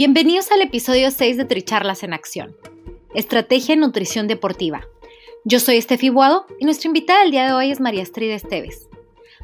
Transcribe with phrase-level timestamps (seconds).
[0.00, 2.56] Bienvenidos al episodio 6 de Tricharlas en Acción.
[3.14, 4.88] Estrategia en Nutrición Deportiva.
[5.44, 8.88] Yo soy Estefi Buado y nuestra invitada del día de hoy es María Estrid Esteves.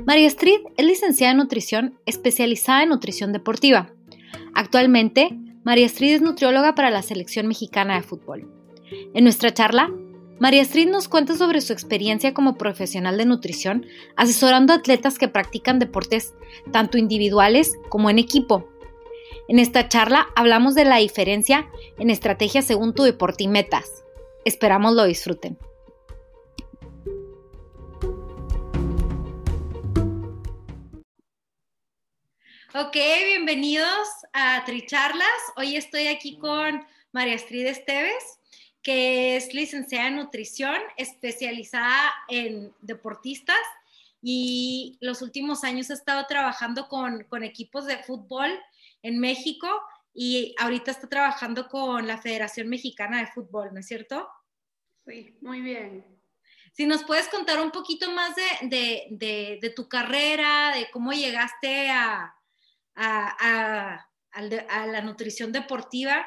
[0.07, 3.93] María Estrid es licenciada en nutrición especializada en nutrición deportiva.
[4.55, 5.29] Actualmente,
[5.63, 8.51] María Estrid es nutrióloga para la selección mexicana de fútbol.
[9.13, 9.93] En nuestra charla,
[10.41, 13.85] María Estrid nos cuenta sobre su experiencia como profesional de nutrición
[14.17, 16.33] asesorando a atletas que practican deportes
[16.73, 18.71] tanto individuales como en equipo
[19.49, 24.05] en esta charla hablamos de la diferencia en estrategia según tu deporte y metas.
[24.45, 25.59] Esperamos lo disfruten.
[32.75, 35.27] Ok, bienvenidos a Tricharlas.
[35.57, 38.39] Hoy estoy aquí con María Astrid Esteves,
[38.83, 43.57] que es licenciada en nutrición, especializada en deportistas
[44.21, 48.51] y los últimos años ha estado trabajando con, con equipos de fútbol
[49.07, 49.69] en México
[50.13, 54.29] y ahorita está trabajando con la Federación Mexicana de Fútbol, ¿no es cierto?
[55.07, 56.05] Sí, muy bien.
[56.73, 62.35] Si nos puedes contar un poquito más de, tu carrera, de cómo llegaste a,
[62.95, 64.07] a,
[64.87, 66.27] la nutrición deportiva.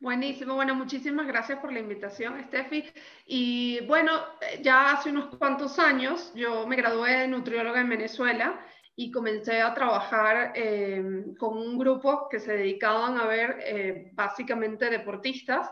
[0.00, 2.84] Buenísimo, bueno, muchísimas gracias por la invitación, Steffi.
[3.24, 4.20] Y bueno,
[4.60, 8.60] ya hace unos cuantos años yo me gradué de nutrióloga en Venezuela
[8.94, 14.90] y comencé a trabajar em, con un grupo que se dedicaban a ver eh, básicamente
[14.90, 15.70] deportistas.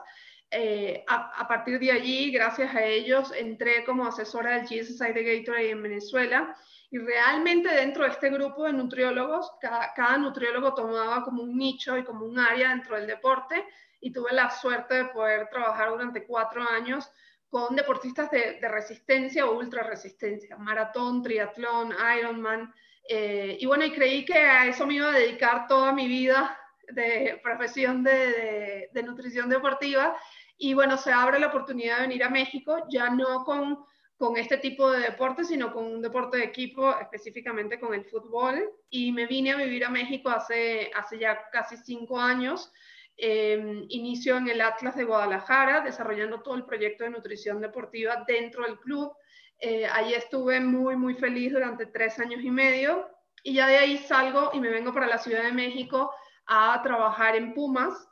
[0.50, 5.70] Eh, a, partir de allí, gracias a ellos, entré como asesora del GSI de Gatorade
[5.70, 6.56] en Venezuela.
[6.90, 11.96] Y realmente dentro de este grupo de nutriólogos, cada, cada, nutriólogo tomaba como un nicho
[11.96, 13.64] y como un área dentro del deporte.
[14.00, 17.08] Y tuve la suerte de poder trabajar durante cuatro años
[17.48, 22.72] con deportistas de, de resistencia o ultra resistencia, maratón, triatlón, Ironman,
[23.08, 26.56] eh, y bueno, y creí que a eso me iba a dedicar toda mi vida
[26.92, 30.16] de profesión de, nutrición deportiva.
[30.56, 33.84] Y bueno, se abre la oportunidad de venir a México, ya no con,
[34.16, 38.70] con este tipo de deporte, sino con un deporte de equipo, específicamente con el fútbol.
[38.90, 42.70] Y me vine a vivir a México hace, hace ya casi cinco años.
[43.16, 48.64] Eh, inicio en el Atlas de Guadalajara, desarrollando todo el proyecto de nutrición deportiva dentro
[48.64, 49.12] del club.
[49.60, 53.08] Eh, ahí estuve muy, muy feliz durante tres años y medio
[53.42, 56.10] y ya de ahí salgo y me vengo para la Ciudad de México
[56.46, 58.08] a trabajar en Pumas.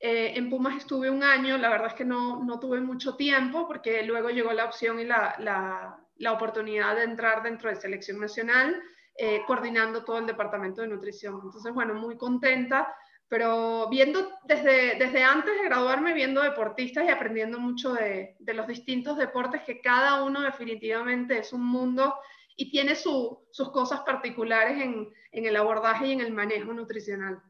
[0.00, 3.68] Eh, en Pumas estuve un año, la verdad es que no, no tuve mucho tiempo
[3.68, 8.18] porque luego llegó la opción y la, la, la oportunidad de entrar dentro de selección
[8.18, 8.82] nacional,
[9.16, 11.40] eh, coordinando todo el departamento de nutrición.
[11.44, 12.92] Entonces, bueno, muy contenta
[13.30, 18.66] pero viendo desde, desde antes de graduarme, viendo deportistas y aprendiendo mucho de, de los
[18.66, 22.12] distintos deportes, que cada uno definitivamente es un mundo
[22.56, 23.38] y tiene sus
[23.72, 27.40] cosas particulares en, en, el abordaje y en el manejo nutricional.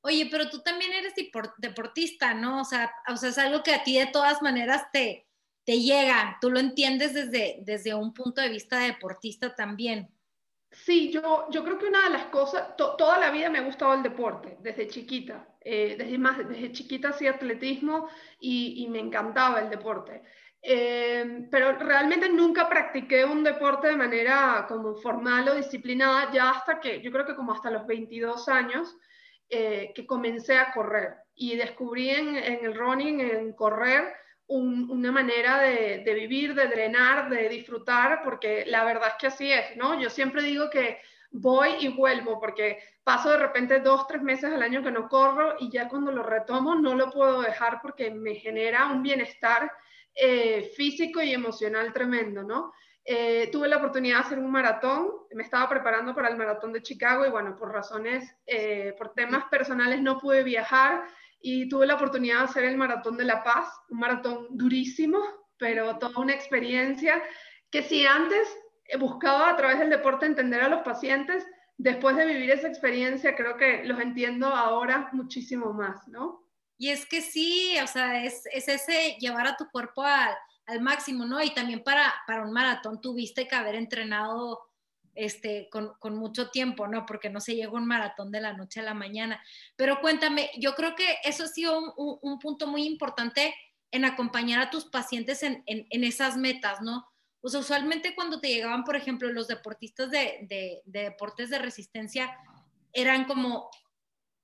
[0.00, 1.14] Oye, pero tú también eres
[1.58, 2.62] deportista, ¿no?
[2.62, 5.28] O sea, o sea, es algo que a ti de todas maneras te,
[5.64, 10.10] te llega, tú lo entiendes desde, desde un punto de vista de deportista también.
[10.72, 13.94] Sí, yo, yo creo que una de las cosas, toda la vida me ha gustado
[13.94, 15.48] el deporte, desde chiquita.
[15.60, 18.08] Eh, desde, más, desde chiquita hacía atletismo
[18.40, 20.22] y, me encantaba el deporte.
[20.62, 26.80] Eh, pero realmente nunca practiqué un deporte de manera como formal o disciplinada, ya hasta
[26.80, 28.96] que, yo creo que como hasta los 22 años,
[29.48, 34.14] eh, que comencé a correr y descubrí en el running, en correr,
[34.50, 39.76] una manera de, vivir, de drenar, de disfrutar, porque la verdad es que así es,
[39.76, 40.00] ¿no?
[40.00, 40.98] Yo siempre digo que
[41.30, 45.54] voy y vuelvo, porque paso de repente dos, tres meses al año que no corro
[45.60, 49.70] y ya cuando lo retomo no lo puedo dejar porque me genera un bienestar
[50.14, 52.72] eh, físico y emocional tremendo, ¿no?
[53.04, 56.82] Eh, tuve la oportunidad de hacer un maratón, me estaba preparando para el maratón de
[56.82, 61.04] Chicago y bueno, por razones, eh, por temas personales no pude viajar
[61.40, 65.18] y tuve la oportunidad de hacer el Maratón de La Paz, un maratón durísimo,
[65.56, 67.22] pero toda una experiencia
[67.70, 68.48] que si antes
[68.98, 71.46] buscaba a través del deporte entender a los pacientes,
[71.76, 76.44] después de vivir esa experiencia creo que los entiendo ahora muchísimo más, ¿no?
[76.76, 80.34] Y es que sí, o sea, es, es ese llevar a tu cuerpo al,
[80.66, 81.42] al máximo, ¿no?
[81.42, 84.60] Y también para, para un maratón tuviste que haber entrenado
[85.14, 87.06] este, con, mucho tiempo, ¿no?
[87.06, 89.42] Porque no se llega un maratón de la noche a la mañana.
[89.76, 93.54] Pero cuéntame, yo creo que eso ha sido un, un, punto muy importante
[93.90, 97.06] en acompañar a tus pacientes en, esas metas, ¿no?
[97.42, 101.58] O sea, usualmente cuando te llegaban, por ejemplo, los deportistas de, de, de deportes de
[101.58, 102.36] resistencia,
[102.92, 103.70] eran como,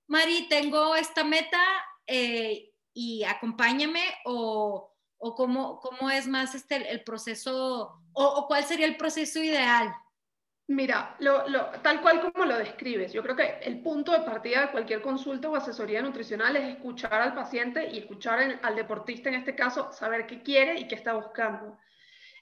[0.08, 1.60] Mari, tengo esta meta
[2.06, 9.40] eh, y acompáñame o, cómo, es más este, el proceso o cuál sería el proceso
[9.40, 9.94] ideal.
[10.68, 11.44] Mira, lo,
[11.80, 15.48] tal cual como lo describes, yo creo que el punto de partida de cualquier consulta
[15.48, 20.26] o asesoría nutricional es escuchar al paciente y escuchar al deportista en este caso, saber
[20.26, 21.78] qué quiere y qué está buscando.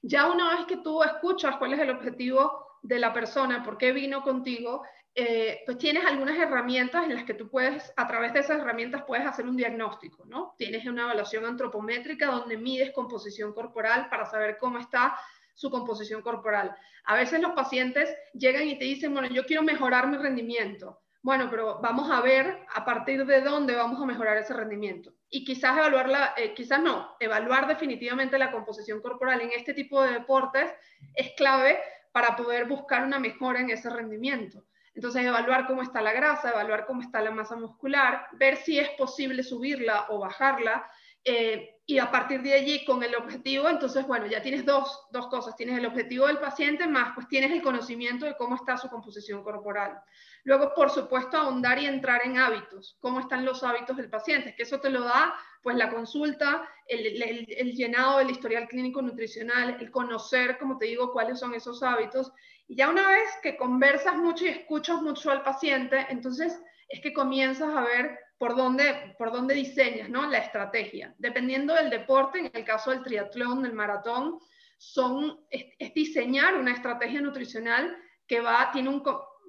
[0.01, 3.93] Ya una vez que tú escuchas cuál es el objetivo de la persona, por qué
[3.93, 4.83] vino contigo,
[5.15, 9.05] eh, pues tienes algunas herramientas en las que tú puedes, a través de esas herramientas
[9.07, 10.55] puedes hacer un diagnóstico, ¿no?
[10.57, 15.15] Tienes una evaluación antropométrica donde mides composición corporal para saber cómo está
[15.55, 16.77] su composición corporal.
[17.05, 21.01] A veces los pacientes llegan y te dicen, bueno, yo quiero mejorar mi rendimiento.
[21.23, 25.15] Bueno, pero vamos a ver a partir de dónde vamos a mejorar ese rendimiento.
[25.31, 30.13] Y quizás evaluarla, eh, quizás no, evaluar definitivamente la composición corporal en este tipo de
[30.13, 30.71] deportes
[31.15, 31.79] es clave
[32.13, 34.65] para poder buscar una mejora en ese rendimiento.
[34.95, 38.91] Entonces, evaluar cómo está la grasa, evaluar cómo está la masa muscular, ver si es
[38.91, 40.89] posible subirla o bajarla,
[41.25, 45.27] eh, y a partir de allí con el objetivo, entonces, bueno, ya tienes dos, dos,
[45.27, 45.55] cosas.
[45.55, 49.43] Tienes el objetivo del paciente más, pues tienes el conocimiento de cómo está su composición
[49.43, 50.01] corporal.
[50.45, 52.97] Luego, por supuesto, ahondar y entrar en hábitos.
[53.01, 54.55] ¿Cómo están los hábitos del paciente?
[54.57, 59.03] Que eso te lo da, pues, la consulta, el, el, el llenado del historial clínico
[59.03, 62.33] nutricional, el conocer, como te digo, cuáles son esos hábitos.
[62.67, 66.59] Y ya una vez que conversas mucho y escuchas mucho al paciente, entonces
[66.89, 70.29] es que comienzas a ver por dónde, por dónde diseñas ¿no?
[70.29, 71.15] la estrategia.
[71.17, 74.39] Dependiendo del deporte, en el caso del triatlón, del maratón,
[74.77, 77.97] son, es, diseñar una estrategia nutricional
[78.29, 79.03] que va, tiene, un,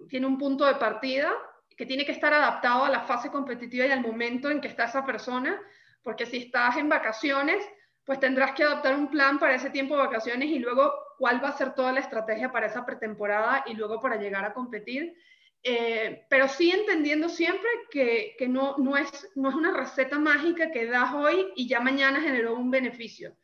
[0.07, 1.30] tiene un punto de partida
[1.75, 4.86] que tiene que estar adaptado a la fase competitiva y al momento en que está
[4.86, 5.62] esa persona,
[6.01, 7.65] porque si estás en vacaciones,
[8.06, 11.50] pues tendrás que adaptar un plan para ese tiempo de vacaciones y luego cuál va
[11.50, 15.18] a ser toda la estrategia para esa pretemporada y luego para llegar a competir.
[15.67, 20.69] Eh, pero sí entendiendo siempre que, que no, no, es, no es una receta mágica
[20.69, 23.35] que das hoy y ya mañana generó un beneficio.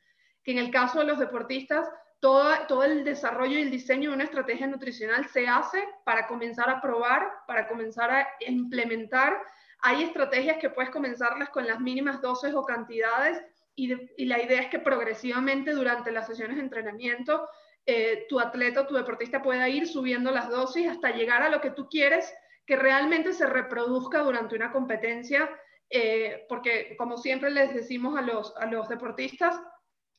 [0.44, 1.90] Que en el caso de los deportistas,
[2.20, 6.70] todo, todo el desarrollo y el diseño de una estrategia nutricional se hace para comenzar
[6.70, 9.42] a probar, para comenzar a implementar.
[9.80, 13.42] Hay estrategias que puedes comenzarlas con las mínimas dosis o cantidades
[13.76, 17.50] y, la idea es que progresivamente durante las sesiones de entrenamiento
[17.86, 21.62] eh, tu atleta o tu deportista pueda ir subiendo las dosis hasta llegar a lo
[21.62, 22.32] que tú quieres
[22.66, 25.50] que realmente se reproduzca durante una competencia,
[25.90, 29.60] eh, porque como siempre les decimos a los, a los deportistas,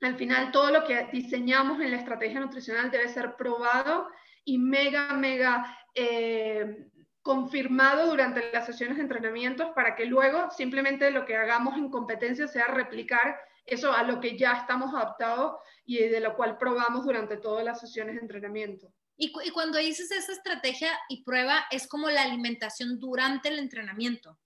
[0.00, 4.08] al final todo lo que diseñamos en la estrategia nutricional debe ser probado
[4.44, 6.88] y mega, mega eh,
[7.22, 12.48] confirmado durante las sesiones de entrenamiento para que luego simplemente lo que hagamos en competencia
[12.48, 17.36] sea replicar eso a lo que ya estamos adaptados y de lo cual probamos durante
[17.36, 18.92] todas las sesiones de entrenamiento.
[19.16, 24.38] Y, y, cuando dices esa estrategia y prueba, es como la alimentación durante el entrenamiento.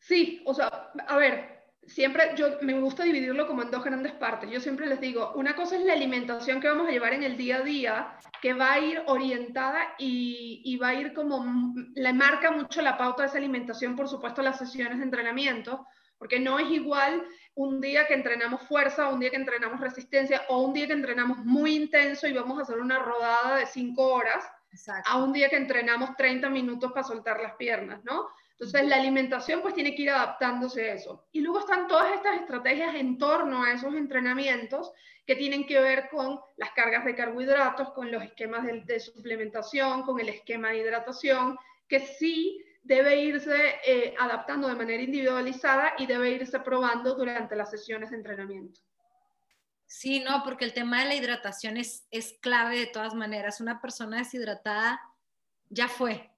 [0.00, 1.58] Sí, o sea, a ver,
[1.88, 4.50] siempre yo me gusta dividirlo como en dos grandes partes.
[4.50, 7.36] Yo siempre les digo, una cosa es la alimentación que vamos a llevar en el
[7.36, 12.12] día a día, que va a ir orientada y, y va a ir como, le
[12.12, 15.86] marca mucho la pauta de esa alimentación, por supuesto, las sesiones de entrenamiento,
[16.18, 17.24] porque no es igual
[17.58, 21.38] un día que entrenamos fuerza, un día que entrenamos resistencia o un día que entrenamos
[21.38, 25.10] muy intenso y vamos a hacer una rodada de cinco horas, Exacto.
[25.10, 28.28] a un día que entrenamos 30 minutos para soltar las piernas, ¿no?
[28.52, 31.26] Entonces la alimentación pues tiene que ir adaptándose a eso.
[31.32, 34.92] Y luego están todas estas estrategias en torno a esos entrenamientos
[35.26, 40.02] que tienen que ver con las cargas de carbohidratos, con los esquemas de, de suplementación,
[40.02, 46.06] con el esquema de hidratación, que sí debe irse eh, adaptando de manera individualizada y
[46.06, 48.80] debe irse probando durante las sesiones de entrenamiento.
[49.86, 53.60] Sí, no, porque el tema de la hidratación es, es clave de todas maneras.
[53.60, 55.00] Una persona deshidratada
[55.70, 56.30] ya fue.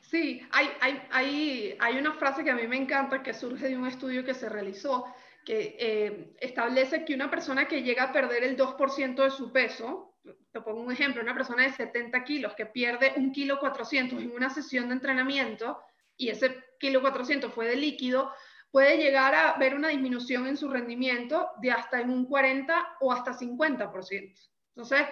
[0.00, 3.76] Sí, hay, hay, hay, hay una frase que a mí me encanta que surge de
[3.76, 5.06] un estudio que se realizó
[5.44, 10.11] que eh, establece que una persona que llega a perder el 2% de su peso,
[10.52, 14.32] te pongo un ejemplo, una persona de 70 kilos que pierde un kilo 400 en
[14.32, 15.80] una sesión de entrenamiento
[16.16, 18.32] y ese kilo 400 fue de líquido,
[18.70, 23.12] puede llegar a ver una disminución en su rendimiento de hasta en un 40 o
[23.12, 24.50] hasta 50%.
[24.74, 25.06] Entonces,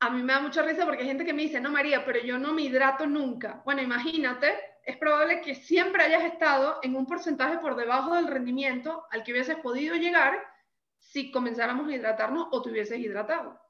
[0.00, 2.20] a mí me da mucha risa porque hay gente que me dice, no María, pero
[2.20, 3.62] yo no me hidrato nunca.
[3.64, 9.04] Bueno, imagínate, es probable que siempre hayas estado en un porcentaje por debajo del rendimiento
[9.10, 10.42] al que hubieses podido llegar
[10.98, 13.61] si comenzáramos a hidratarnos o te hubieses hidratado.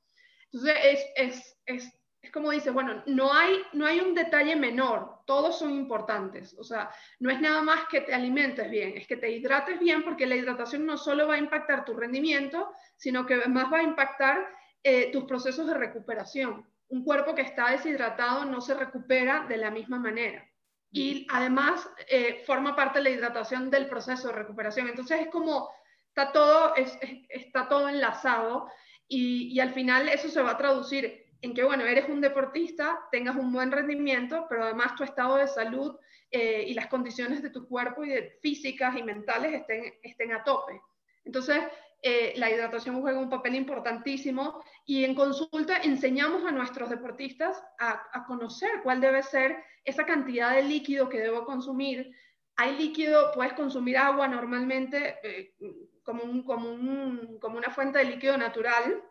[0.52, 5.22] Entonces, es, es, es, es como dice, bueno, no hay, no hay un detalle menor,
[5.26, 6.54] todos son importantes.
[6.58, 10.04] O sea, no es nada más que te alimentes bien, es que te hidrates bien
[10.04, 13.82] porque la hidratación no solo va a impactar tu rendimiento, sino que más va a
[13.82, 14.38] impactar
[14.84, 16.64] eh, tus procesos de recuperación.
[16.88, 20.46] Un cuerpo que está deshidratado no se recupera de la misma manera.
[20.92, 24.88] Y además eh, forma parte de la hidratación del proceso de recuperación.
[24.88, 25.70] Entonces es como,
[26.08, 28.68] está todo, está todo enlazado
[29.08, 33.36] y, al final eso se va a traducir en que, bueno, eres un deportista, tengas
[33.36, 35.96] un buen rendimiento, pero además tu estado de salud
[36.30, 40.44] eh, y las condiciones de tu cuerpo y de físicas y mentales estén, estén a
[40.44, 40.80] tope.
[41.24, 41.62] Entonces,
[42.04, 48.24] eh, la hidratación juega un papel importantísimo y en consulta enseñamos a nuestros deportistas a,
[48.26, 52.10] conocer cuál debe ser esa cantidad de líquido que debo consumir.
[52.56, 55.54] Hay líquido, puedes consumir agua normalmente eh,
[56.02, 59.02] como, un, como, como una fuente de líquido natural,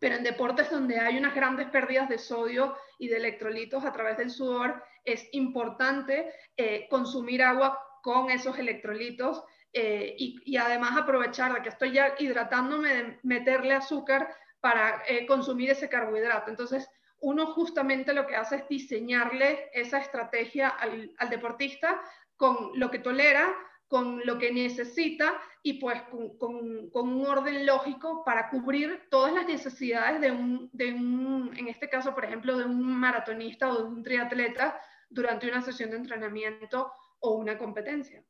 [0.00, 4.16] pero en deportes donde hay unas grandes pérdidas de sodio y de electrolitos a través
[4.16, 9.42] del sudor, es importante eh, consumir agua con esos electrolitos
[9.72, 15.70] eh, y, además aprovechar de que estoy ya hidratándome, de meterle azúcar para eh, consumir
[15.70, 16.50] ese carbohidrato.
[16.50, 16.88] Entonces,
[17.20, 22.00] uno justamente lo que hace es diseñarle esa estrategia al, deportista
[22.36, 23.54] con lo que tolera,
[23.88, 26.02] con lo que necesita y pues
[26.38, 31.88] con, un orden lógico para cubrir todas las necesidades de un, de un, en este
[31.88, 34.78] caso, por ejemplo, de un maratonista o de un triatleta
[35.08, 38.22] durante una sesión de entrenamiento o una competencia.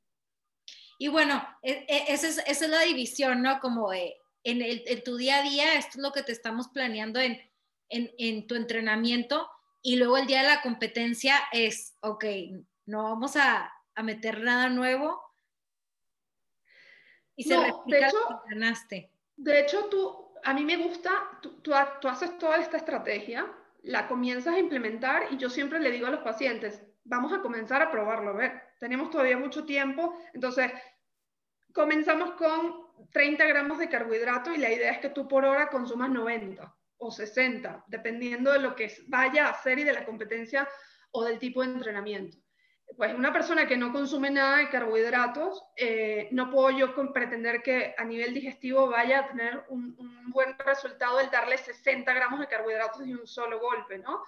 [0.96, 3.58] Y bueno, e, e, esa es, esa es la división, ¿no?
[3.60, 4.12] Como en,
[4.44, 7.40] el, tu día a día, esto es lo que te estamos planeando en,
[7.88, 9.48] en, en, tu entrenamiento
[9.82, 12.24] y luego el día de la competencia es, ok,
[12.86, 15.27] no vamos a, a meter nada nuevo
[17.38, 19.12] y se no, de hecho, lo que entrenaste.
[19.36, 23.46] De hecho, tú, a mí me gusta, tú, tú, tú haces toda esta estrategia,
[23.84, 27.80] la comienzas a implementar y yo siempre le digo a los pacientes, vamos a comenzar
[27.80, 30.72] a probarlo, a ver, tenemos todavía mucho tiempo, entonces
[31.72, 36.10] comenzamos con 30 gramos de carbohidrato y la idea es que tú por hora consumas
[36.10, 40.68] 90 o 60, dependiendo de lo que vaya a hacer y de la competencia
[41.12, 42.36] o del tipo de entrenamiento.
[42.96, 47.94] Pues una persona que no consume nada de carbohidratos, eh, no puedo yo pretender que
[47.96, 49.96] a nivel digestivo vaya a tener un,
[50.30, 54.22] buen resultado el darle 60 gramos de carbohidratos de un solo golpe, ¿no?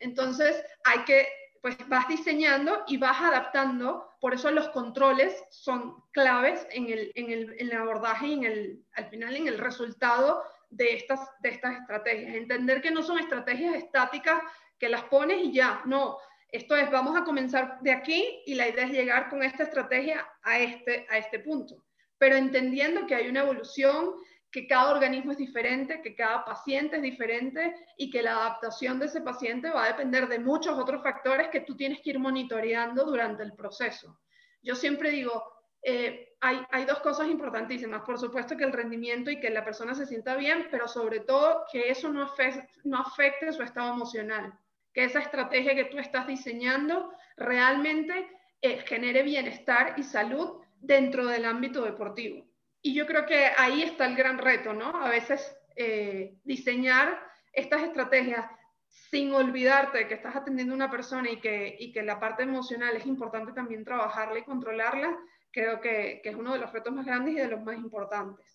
[0.00, 1.28] Entonces hay que
[1.62, 7.30] pues vas diseñando y vas adaptando, por eso los controles son claves en el, en
[7.30, 11.48] el, en el abordaje y en el, al final en el resultado de estas, de
[11.48, 12.34] estas estrategias.
[12.34, 14.42] Entender que no son estrategias estáticas
[14.78, 16.18] que las pones y ya, no.
[16.54, 20.24] Esto es, vamos a comenzar de aquí y la idea es llegar con esta estrategia
[20.44, 21.84] a este, a este punto.
[22.16, 24.12] Pero entendiendo que hay una evolución,
[24.52, 29.06] que cada organismo es diferente, que cada paciente es diferente y que la adaptación de
[29.06, 33.04] ese paciente va a depender de muchos otros factores que tú tienes que ir monitoreando
[33.04, 34.20] durante el proceso.
[34.62, 35.42] Yo siempre digo,
[35.82, 38.02] eh, hay, hay, dos cosas importantísimas.
[38.02, 41.64] Por supuesto que el rendimiento y que la persona se sienta bien, pero sobre todo
[41.72, 44.56] que eso no afecte, no afecte su estado emocional.
[44.94, 48.28] Que esa estrategia que tú estás diseñando realmente
[48.62, 52.46] eh, genere bienestar y salud dentro del ámbito deportivo.
[52.80, 55.04] Y yo creo que ahí está el gran reto, ¿no?
[55.04, 57.20] A veces eh, diseñar
[57.52, 58.46] estas estrategias
[58.86, 62.44] sin olvidarte de que estás atendiendo a una persona y que, y que la parte
[62.44, 65.16] emocional es importante también trabajarla y controlarla,
[65.50, 68.53] creo que, que es uno de los retos más grandes y de los más importantes.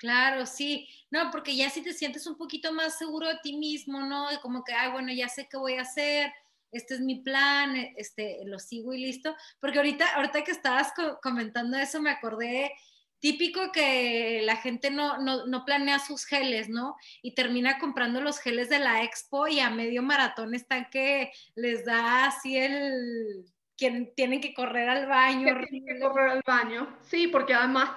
[0.00, 0.88] Claro, sí.
[1.10, 4.30] No, porque ya si te sientes un poquito más seguro de ti mismo, ¿no?
[4.30, 6.32] De como que, ay, bueno, ya sé qué voy a hacer,
[6.72, 9.36] este es mi plan, este, lo sigo y listo.
[9.60, 12.72] Porque ahorita, ahorita que estabas comentando eso, me acordé
[13.18, 16.96] típico que la gente no, no, planea sus geles, ¿no?
[17.20, 21.84] Y termina comprando los geles de la expo y a medio maratón están que les
[21.84, 23.44] da así el...
[23.76, 25.54] que tienen que correr al baño.
[25.68, 27.90] Tienen que correr al baño, sí, porque además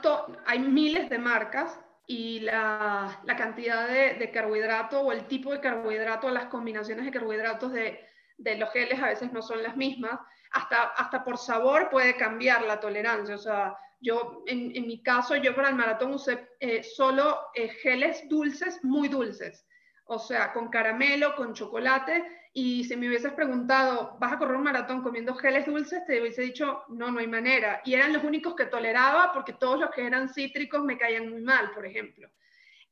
[0.46, 6.46] hay miles de marcas y la, cantidad de, carbohidrato o el tipo de carbohidrato, las
[6.46, 8.06] combinaciones de carbohidratos de,
[8.38, 10.20] de los geles a veces no son las mismas.
[10.52, 15.56] Hasta, hasta por sabor puede cambiar la tolerancia, o sea, yo, en, mi caso, yo
[15.56, 19.66] para el maratón usé eh, solo eh, geles dulces, muy dulces.
[20.06, 24.64] O sea, con caramelo, con chocolate y si me hubieses preguntado, ¿vas a correr un
[24.64, 26.06] maratón comiendo geles dulces?
[26.06, 27.82] Te hubiese dicho, no, no hay manera.
[27.84, 31.42] Y eran los únicos que toleraba porque todos los que eran cítricos me caían muy
[31.42, 32.30] mal, por ejemplo.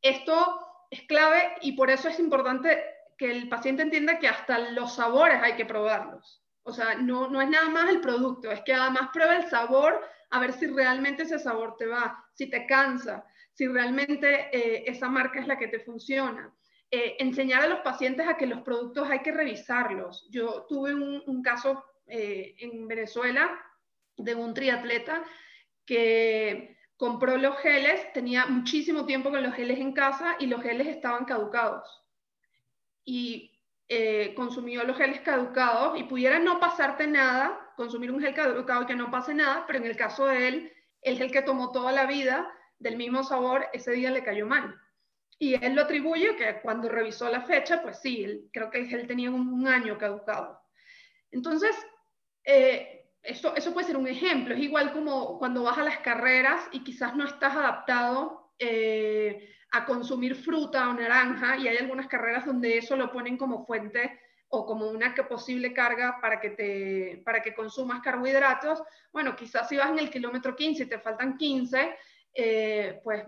[0.02, 2.84] Esto es clave y por eso es importante
[3.18, 6.42] que el paciente entienda que hasta los sabores hay que probarlos.
[6.64, 10.02] O sea, no, no es nada más el producto, es que además prueba el sabor
[10.32, 15.08] a ver si realmente ese sabor te va, si te cansa, si realmente eh, esa
[15.08, 16.52] marca es la que te funciona.
[16.94, 20.28] Eh, enseñar a los pacientes a que los productos hay que revisarlos.
[20.30, 23.50] Yo tuve un, caso eh, en Venezuela
[24.18, 25.24] de un triatleta
[25.86, 30.88] que compró los geles, tenía muchísimo tiempo con los geles en casa y los geles
[30.88, 32.04] estaban caducados.
[33.06, 33.58] Y
[33.88, 38.96] eh, consumió los geles caducados y pudiera no pasarte nada, consumir un gel caducado que
[38.96, 42.06] no pase nada, pero en el caso de él, el gel que tomó toda la
[42.06, 44.78] vida del mismo sabor, ese día le cayó mal.
[45.42, 49.32] Y él lo atribuye que cuando revisó la fecha, pues sí, creo que él tenía
[49.32, 50.62] un, año caducado.
[51.32, 51.76] Entonces,
[52.44, 54.54] eh, eso, eso puede ser un ejemplo.
[54.54, 59.84] Es igual como cuando vas a las carreras y quizás no estás adaptado eh, a
[59.84, 64.20] consumir fruta o naranja y hay algunas carreras donde eso lo ponen como fuente
[64.50, 68.84] o como una posible carga para que, te, para que consumas carbohidratos.
[69.12, 71.96] Bueno, quizás si vas en el kilómetro 15 y te faltan 15,
[72.36, 73.26] eh, pues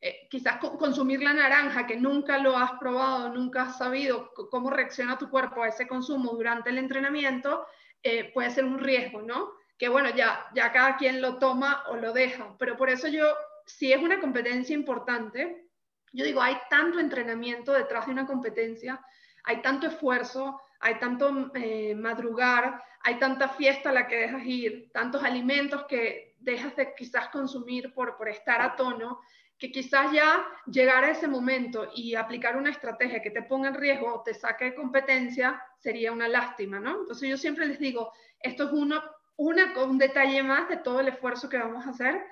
[0.00, 5.18] eh, quizás consumir la naranja, que nunca lo has probado, nunca has sabido cómo reacciona
[5.18, 7.66] tu cuerpo a ese consumo durante el entrenamiento,
[8.02, 9.52] eh, puede ser un riesgo, ¿no?
[9.76, 13.26] Que bueno, ya, ya cada quien lo toma o lo deja, pero por eso yo,
[13.66, 15.66] si es una competencia importante,
[16.12, 19.04] yo digo, hay tanto entrenamiento detrás de una competencia,
[19.44, 24.90] hay tanto esfuerzo, hay tanto eh, madrugar, hay tanta fiesta a la que dejas ir,
[24.92, 29.20] tantos alimentos que dejas de quizás consumir por, por estar a tono,
[29.58, 33.74] que quizás ya llegar a ese momento y aplicar una estrategia que te ponga en
[33.74, 37.00] riesgo o te saque de competencia sería una lástima, ¿no?
[37.00, 39.02] Entonces yo siempre les digo, esto es uno,
[39.36, 42.24] una, un detalle más de todo el esfuerzo que vamos a hacer,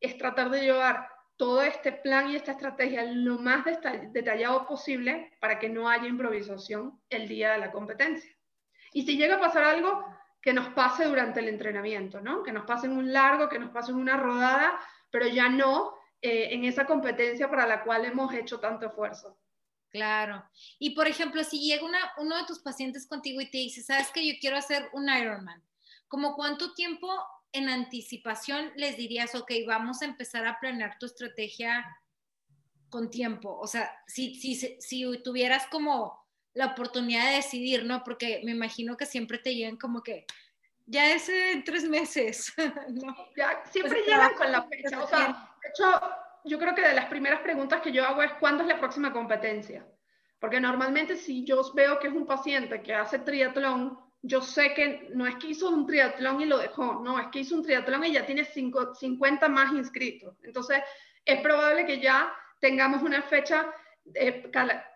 [0.00, 5.58] es tratar de llevar todo este plan y esta estrategia lo más detallado posible para
[5.58, 8.30] que no haya improvisación el día de la competencia.
[8.92, 10.04] Y si llega a pasar algo,
[10.40, 12.42] que nos pase durante el entrenamiento, ¿no?
[12.42, 14.78] Que nos pase en un largo, que nos pase en una rodada,
[15.10, 19.36] pero ya no eh, en esa competencia para la cual hemos hecho tanto esfuerzo.
[19.90, 20.48] Claro.
[20.78, 21.84] Y por ejemplo, si llega
[22.16, 25.62] uno de tus pacientes contigo y te dice, sabes que yo quiero hacer un Ironman,
[26.06, 27.08] ¿como cuánto tiempo
[27.50, 31.84] en anticipación les dirías, ok, vamos a empezar a planear tu estrategia
[32.88, 33.58] con tiempo?
[33.58, 38.04] O sea, si, si, si tuvieras como la oportunidad de decidir, ¿no?
[38.04, 40.24] Porque me imagino que siempre te llegan como que,
[40.86, 42.52] ya es en tres meses,
[42.88, 43.16] ¿no?
[43.36, 45.02] Ya, siempre pues, llegan con la fecha.
[45.02, 46.00] O sea, de hecho,
[46.44, 49.12] yo creo que de las primeras preguntas que yo hago es ¿cuándo es la próxima
[49.12, 49.86] competencia?
[50.40, 55.08] Porque normalmente si yo veo que es un paciente que hace triatlón, yo sé que
[55.14, 58.04] no es que hizo un triatlón y lo dejó, no, es que hizo un triatlón
[58.04, 60.36] y ya tiene 50 más inscritos.
[60.42, 60.78] Entonces,
[61.24, 63.72] es probable que ya tengamos una fecha
[64.14, 64.50] eh,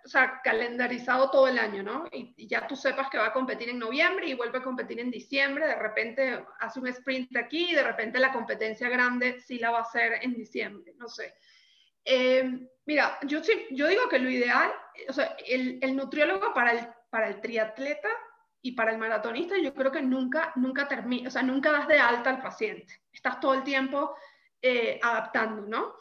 [0.05, 2.07] o sea, calendarizado todo el año, ¿no?
[2.13, 5.11] Y, ya tú sepas que va a competir en noviembre y vuelve a competir en
[5.11, 9.71] diciembre, de repente hace un sprint aquí y de repente la competencia grande sí la
[9.71, 11.35] va a hacer en diciembre, no sé.
[12.05, 13.41] Eh, mira, yo,
[13.71, 14.73] yo digo que lo ideal,
[15.09, 18.09] o sea, el, el nutriólogo para el, para el triatleta
[18.61, 21.99] y para el maratonista yo creo que nunca, nunca termina, o sea, nunca das de
[21.99, 24.17] alta al paciente, estás todo el tiempo
[24.61, 25.95] eh, adaptando, ¿no?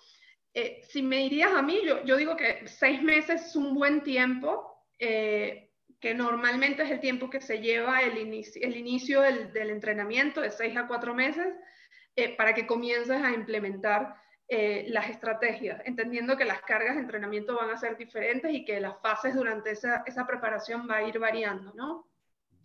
[0.57, 4.01] Eh, si me dirías a mí, yo, yo, digo que seis meses es un buen
[4.03, 9.51] tiempo, eh, que normalmente es el tiempo que se lleva el, inicio, el inicio del,
[9.51, 11.53] del, entrenamiento, de seis a cuatro meses,
[12.15, 14.15] eh, para que comiences a implementar
[14.47, 19.01] las estrategias, entendiendo que las cargas de entrenamiento van a ser diferentes y que las
[19.01, 22.07] fases durante esa, esa preparación va a ir variando, ¿no?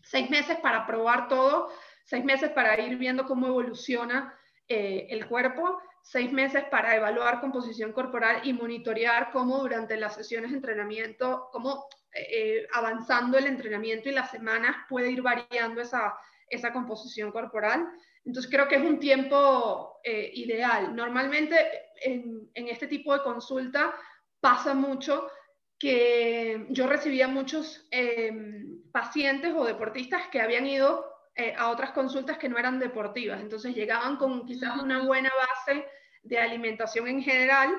[0.05, 1.73] Seis meses para probar todo,
[2.05, 8.41] seis meses para ir viendo cómo evoluciona el cuerpo seis meses para evaluar composición corporal
[8.45, 14.13] y monitorear cómo durante las sesiones de entrenamiento, cómo eh, eh, avanzando el entrenamiento y
[14.13, 16.15] las semanas puede ir variando esa,
[16.49, 17.89] esa composición corporal.
[18.25, 20.95] Entonces creo que es un tiempo eh, ideal.
[20.95, 21.57] Normalmente
[22.03, 23.95] en, en, este tipo de consulta
[24.41, 25.29] pasa mucho
[25.79, 32.39] que yo recibía muchos em, pacientes o deportistas que habían ido eh, a otras consultas
[32.39, 33.41] que no eran deportivas.
[33.41, 35.87] Entonces llegaban con quizás una buena base
[36.23, 37.71] de alimentación en general,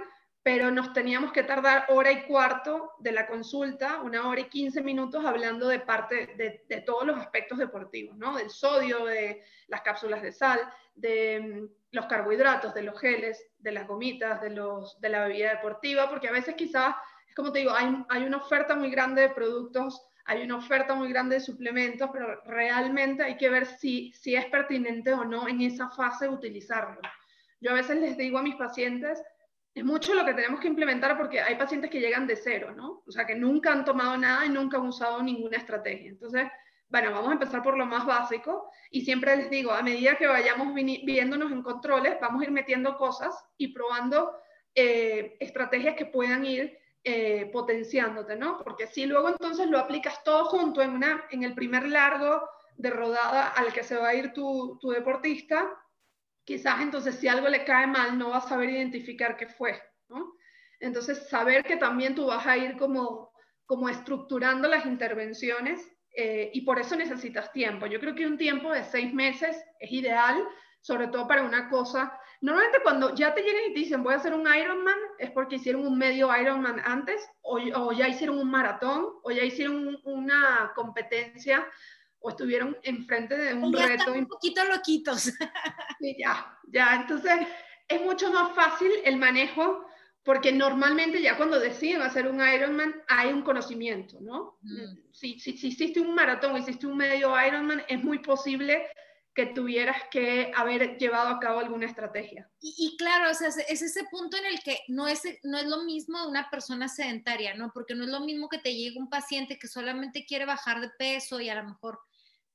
[0.43, 4.81] pero nos teníamos que tardar hora y cuarto de la consulta, una hora y quince
[4.81, 6.27] minutos hablando de parte
[6.67, 8.35] de, todos los aspectos deportivos, ¿no?
[8.35, 10.59] Del sodio, de las cápsulas de sal,
[10.95, 15.51] de mm, los carbohidratos, de los geles, de las gomitas, de, los, de la bebida
[15.51, 16.95] deportiva, porque a veces quizás,
[17.27, 20.95] es como te digo, hay, hay una oferta muy grande de productos hay una oferta
[20.95, 25.45] muy grande de suplementos, pero realmente hay que ver si, si es pertinente o no
[25.45, 27.01] en esa fase utilizarlo.
[27.59, 29.21] Yo a veces les digo a mis pacientes,
[29.73, 33.03] es mucho lo que tenemos que implementar porque hay pacientes que llegan de cero, ¿no?
[33.05, 36.09] O sea, que nunca han tomado nada y nunca han usado ninguna estrategia.
[36.09, 36.47] Entonces,
[36.87, 40.27] bueno, vamos a empezar por lo más básico y siempre les digo, a medida que
[40.27, 44.33] vayamos viéndonos en controles, vamos a ir metiendo cosas y probando
[44.75, 48.59] eh, estrategias que puedan ir eh, potenciándote, ¿no?
[48.63, 52.89] Porque si luego entonces lo aplicas todo junto en, una, en el primer largo de
[52.89, 55.71] rodada al que se va a ir tu, tu deportista,
[56.43, 60.33] quizás entonces si algo le cae mal no va a saber identificar qué fue, ¿no?
[60.79, 63.31] Entonces saber que también tú vas a ir como,
[63.65, 67.85] como estructurando las intervenciones eh, y por eso necesitas tiempo.
[67.85, 70.43] Yo creo que un tiempo de seis meses es ideal,
[70.81, 72.19] sobre todo para una cosa.
[72.41, 75.55] Normalmente cuando ya te llegan y te dicen voy a hacer un Ironman, es porque
[75.57, 80.71] hicieron un medio Ironman antes, o, o ya hicieron un maratón, o ya hicieron una
[80.75, 81.67] competencia
[82.21, 84.13] o estuvieron enfrente de un ya reto.
[84.13, 85.31] un poquito loquitos.
[85.99, 86.95] Sí, ya, ya.
[86.95, 87.47] Entonces,
[87.87, 89.85] es mucho más fácil el manejo
[90.23, 94.57] porque normalmente ya cuando deciden hacer un Ironman hay un conocimiento, ¿no?
[94.61, 95.11] Mm.
[95.11, 98.87] Si, si, si, hiciste un maratón, hiciste un medio Ironman, es muy posible
[99.33, 102.49] que tuvieras que haber llevado a cabo alguna estrategia.
[102.59, 105.65] Y, y, claro, o sea, es ese punto en el que no es, no es
[105.65, 107.71] lo mismo de una persona sedentaria, ¿no?
[107.73, 110.89] Porque no es lo mismo que te llegue un paciente que solamente quiere bajar de
[110.89, 111.99] peso y a lo mejor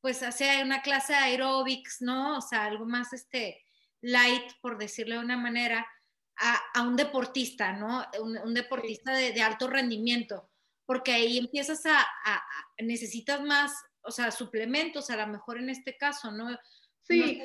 [0.00, 2.38] pues hace una clase de aerobics, ¿no?
[2.38, 3.64] O sea, algo más este
[4.00, 5.86] light, por decirlo de una manera,
[6.36, 8.04] a, un deportista, ¿no?
[8.20, 10.50] Un, deportista de, alto rendimiento,
[10.86, 12.06] porque ahí empiezas a,
[12.78, 13.72] necesitas más,
[14.02, 16.48] o sea, suplementos, a lo mejor en este caso, ¿no?
[17.02, 17.42] Sí.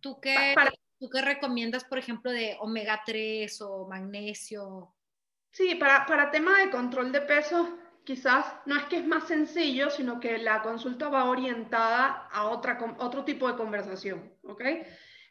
[0.00, 0.54] ¿tú, qué,
[0.98, 4.94] ¿Tú qué recomiendas, por ejemplo, de omega 3 o magnesio?
[5.50, 9.90] Sí, para, para tema de control de peso, quizás no es que es más sencillo,
[9.90, 14.62] sino que la consulta va orientada a otra, otro tipo de conversación, ¿ok?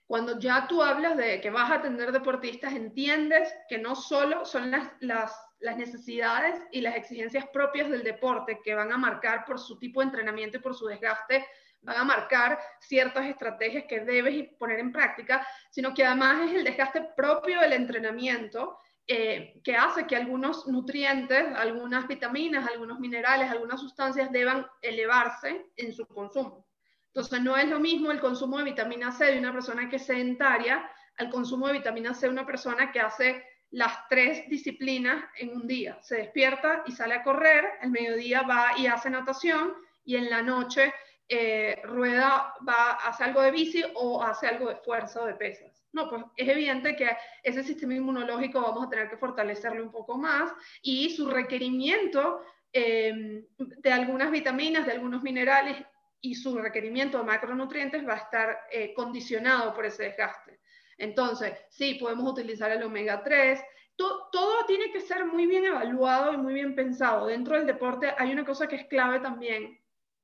[0.05, 4.71] Cuando ya tú hablas de que vas a atender deportistas, entiendes que no solo son
[4.71, 9.57] las, las, las necesidades y las exigencias propias del deporte que van a marcar por
[9.57, 11.47] su tipo de entrenamiento y por su desgaste,
[11.81, 16.65] van a marcar ciertas estrategias que debes poner en práctica, sino que además es el
[16.65, 23.79] desgaste propio del entrenamiento eh, que hace que algunos nutrientes, algunas vitaminas, algunos minerales, algunas
[23.79, 26.67] sustancias deban elevarse en su consumo.
[27.07, 30.05] Entonces, no es lo mismo el consumo de vitamina C de una persona que es
[30.05, 35.49] sedentaria al consumo de vitamina C de una persona que hace las tres disciplinas en
[35.49, 35.97] un día.
[36.01, 39.73] Se despierta y sale a correr, el mediodía va y hace natación
[40.05, 40.93] y en la noche
[41.27, 45.83] eh, rueda, va, hace algo de bici o hace algo de fuerza o de pesas.
[45.91, 47.09] No, pues es evidente que
[47.41, 50.51] ese sistema inmunológico vamos a tener que fortalecerlo un poco más
[50.83, 55.77] y su requerimiento em, de algunas vitaminas, de algunos minerales
[56.21, 60.59] y su requerimiento de macronutrientes va a estar eh, condicionado por ese desgaste.
[60.97, 63.59] Entonces, sí, podemos utilizar el omega 3.
[63.95, 67.27] Todo, tiene que ser muy bien evaluado y muy bien pensado.
[67.27, 69.79] Dentro del deporte hay una cosa que es clave también,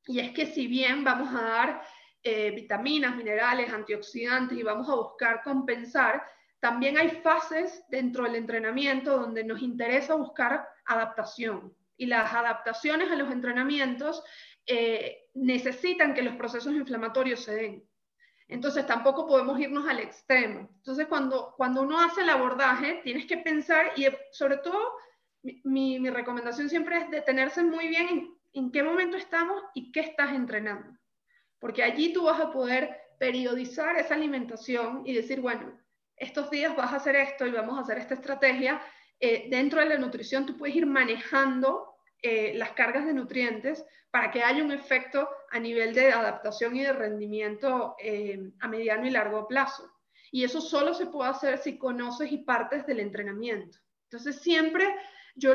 [0.08, 1.82] y es que si bien vamos a dar
[2.24, 6.24] eh, vitaminas, minerales, antioxidantes y vamos a buscar compensar,
[6.60, 11.74] también hay fases dentro del entrenamiento donde nos interesa buscar adaptación.
[11.96, 14.24] Y las adaptaciones a los entrenamientos
[14.66, 17.89] eh, necesitan que los procesos inflamatorios se den.
[18.50, 20.70] Entonces tampoco podemos irnos al extremo.
[20.76, 24.80] Entonces cuando, cuando uno hace el abordaje, tienes que pensar y sobre todo
[25.64, 30.02] mi, mi recomendación siempre es detenerse muy bien en, en qué momento estamos y qué
[30.02, 31.00] estás entrenando
[31.60, 35.78] porque allí tú vas a poder periodizar esa alimentación y decir, bueno,
[36.16, 38.82] estos días vas a hacer esto y vamos a hacer esta estrategia.
[39.20, 41.89] Eh, dentro de la nutrición tú puedes ir manejando
[42.22, 46.84] eh, las cargas de nutrientes para que haya un efecto a nivel de adaptación y
[46.84, 49.92] de rendimiento eh, a mediano y largo plazo.
[50.32, 53.78] Y eso solo se puede hacer si conoces y partes del entrenamiento.
[54.06, 54.88] Entonces siempre
[55.36, 55.54] yo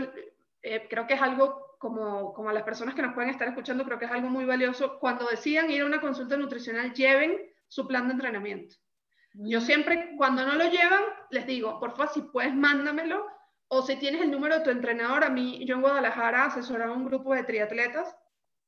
[0.89, 3.99] creo que es algo como, como a las personas que nos pueden estar escuchando, creo
[3.99, 4.99] que es algo muy valioso.
[4.99, 8.77] Cuando decidan ir a una consulta nutricional, lleven su plan de entrenamiento.
[9.35, 13.27] Yo siempre, cuando no lo llevan, les digo, por favor, si puedes, mándamelo.
[13.69, 17.07] O si tienes el número de tu entrenador, a mí, yo en Guadalajara asesoraba un
[17.07, 18.15] grupo de triatletas.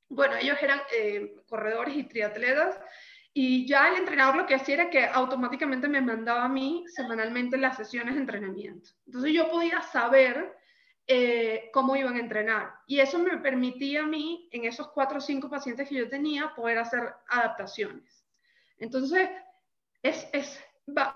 [0.08, 2.78] Bueno, ellos eran eh, corredores y triatletas.
[3.32, 7.58] Y ya el entrenador lo que hacía era que automáticamente me mandaba a mí semanalmente
[7.58, 8.90] las sesiones de entrenamiento.
[9.04, 10.56] Entonces yo podía saber
[11.06, 12.74] eh, cómo iban a entrenar.
[12.86, 16.54] Y eso me permitía a mí, en esos cuatro o cinco pacientes que yo tenía,
[16.54, 18.24] poder hacer adaptaciones.
[18.78, 19.28] Entonces,
[20.02, 20.64] es, es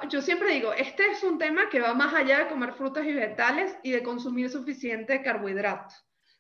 [0.09, 3.13] yo siempre digo, este es un tema que va más allá de comer frutas y
[3.13, 5.95] vegetales y de consumir suficiente carbohidratos.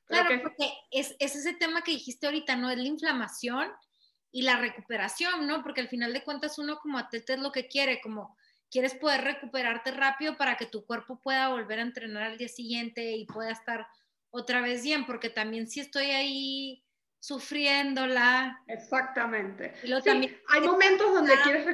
[0.06, 2.68] Claro, porque es, es, ese tema que dijiste ahorita, ¿no?
[2.68, 3.70] Es la inflamación
[4.32, 5.62] y la recuperación, ¿no?
[5.62, 8.36] Porque al final de cuentas uno como atleta es lo que quiere, como
[8.70, 13.12] quieres poder recuperarte rápido para que tu cuerpo pueda volver a entrenar al día siguiente
[13.12, 13.86] y pueda estar
[14.30, 16.84] otra vez bien, porque también si estoy ahí
[17.20, 18.62] sufriéndola.
[18.66, 19.74] Exactamente.
[20.48, 21.66] hay momentos donde quieres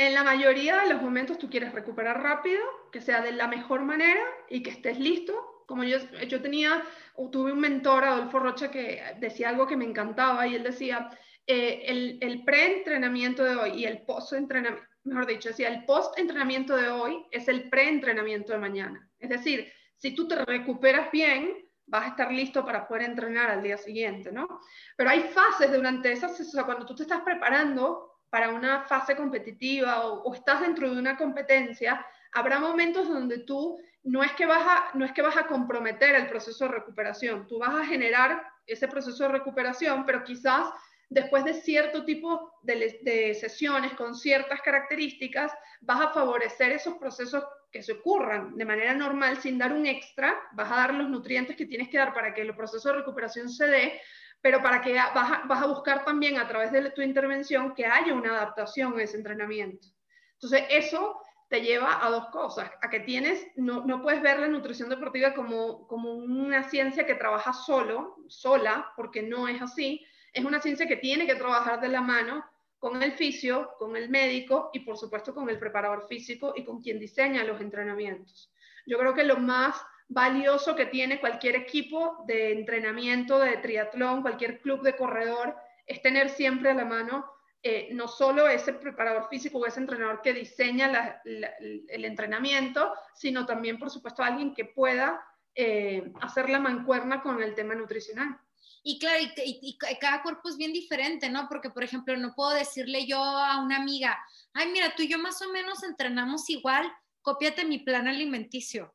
[0.00, 3.82] en la mayoría de los momentos tú quieres recuperar rápido, que sea de la mejor
[3.82, 5.64] manera y que estés listo.
[5.66, 6.82] Como yo, yo tenía,
[7.30, 11.10] tuve un mentor, Adolfo Rocha, que decía algo que me encantaba y él decía,
[11.46, 16.88] eh, el, el pre-entrenamiento de hoy y el post-entrenamiento, mejor dicho, decía, el post-entrenamiento de
[16.88, 19.06] hoy es el pre-entrenamiento de mañana.
[19.18, 23.62] Es decir, si tú te recuperas bien, vas a estar listo para poder entrenar al
[23.62, 24.60] día siguiente, ¿no?
[24.96, 29.16] Pero hay fases durante esas, o sea, cuando tú te estás preparando para una fase
[29.16, 34.62] competitiva o, estás dentro de una competencia, habrá momentos donde tú no es, que vas
[34.64, 38.42] a, no es que vas a comprometer el proceso de recuperación, tú vas a generar
[38.66, 40.66] ese proceso de recuperación, pero quizás
[41.10, 47.44] después de cierto tipo de, de, sesiones con ciertas características, vas a favorecer esos procesos
[47.72, 51.56] que se ocurran de manera normal sin dar un extra, vas a dar los nutrientes
[51.56, 54.00] que tienes que dar para que el proceso de recuperación se dé,
[54.42, 58.30] pero para que vas a, buscar también a través de tu intervención que haya una
[58.30, 59.88] adaptación en ese entrenamiento.
[60.34, 64.48] Entonces, eso te lleva a dos cosas, a que tienes, no, no puedes ver la
[64.48, 70.44] nutrición deportiva como, como una ciencia que trabaja solo, sola, porque no es así, es
[70.44, 72.44] una ciencia que tiene que trabajar de la mano
[72.78, 76.80] con el fisio, con el médico y por supuesto con el preparador físico y con
[76.80, 78.50] quien diseña los entrenamientos.
[78.86, 79.76] Yo creo que lo más
[80.10, 86.28] valioso que tiene cualquier equipo de entrenamiento de triatlón, cualquier club de corredor, es tener
[86.28, 87.24] siempre a la mano
[87.62, 93.78] eh, no solo ese preparador físico o ese entrenador que diseña el entrenamiento, sino también,
[93.78, 95.22] por supuesto, alguien que pueda
[95.54, 98.36] eh, hacer la mancuerna con el tema nutricional.
[98.82, 101.48] Y claro, y, cada cuerpo es bien diferente, ¿no?
[101.48, 104.18] Porque, por ejemplo, no puedo decirle yo a una amiga,
[104.54, 108.92] ay, mira, tú y yo más o menos entrenamos igual, cópiate mi plan alimenticio.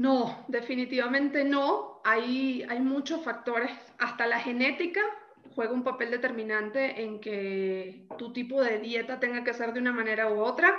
[0.00, 2.00] No, definitivamente no.
[2.04, 5.02] Hay, hay muchos factores, hasta la genética
[5.54, 9.92] juega un papel determinante en que tu tipo de dieta tenga que ser de una
[9.92, 10.74] manera u otra,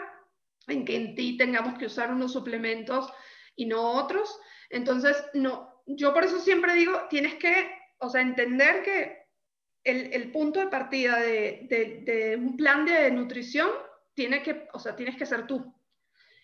[0.65, 3.13] en que en ti tengamos que usar unos suplementos
[3.55, 4.39] y no otros.
[4.71, 9.27] Entonces, no, yo por eso siempre digo, tienes que, o sea, entender que
[9.83, 13.69] el, el punto de partida de, de, un plan de nutrición
[14.15, 15.75] tiene que, o sea, tienes que ser tú.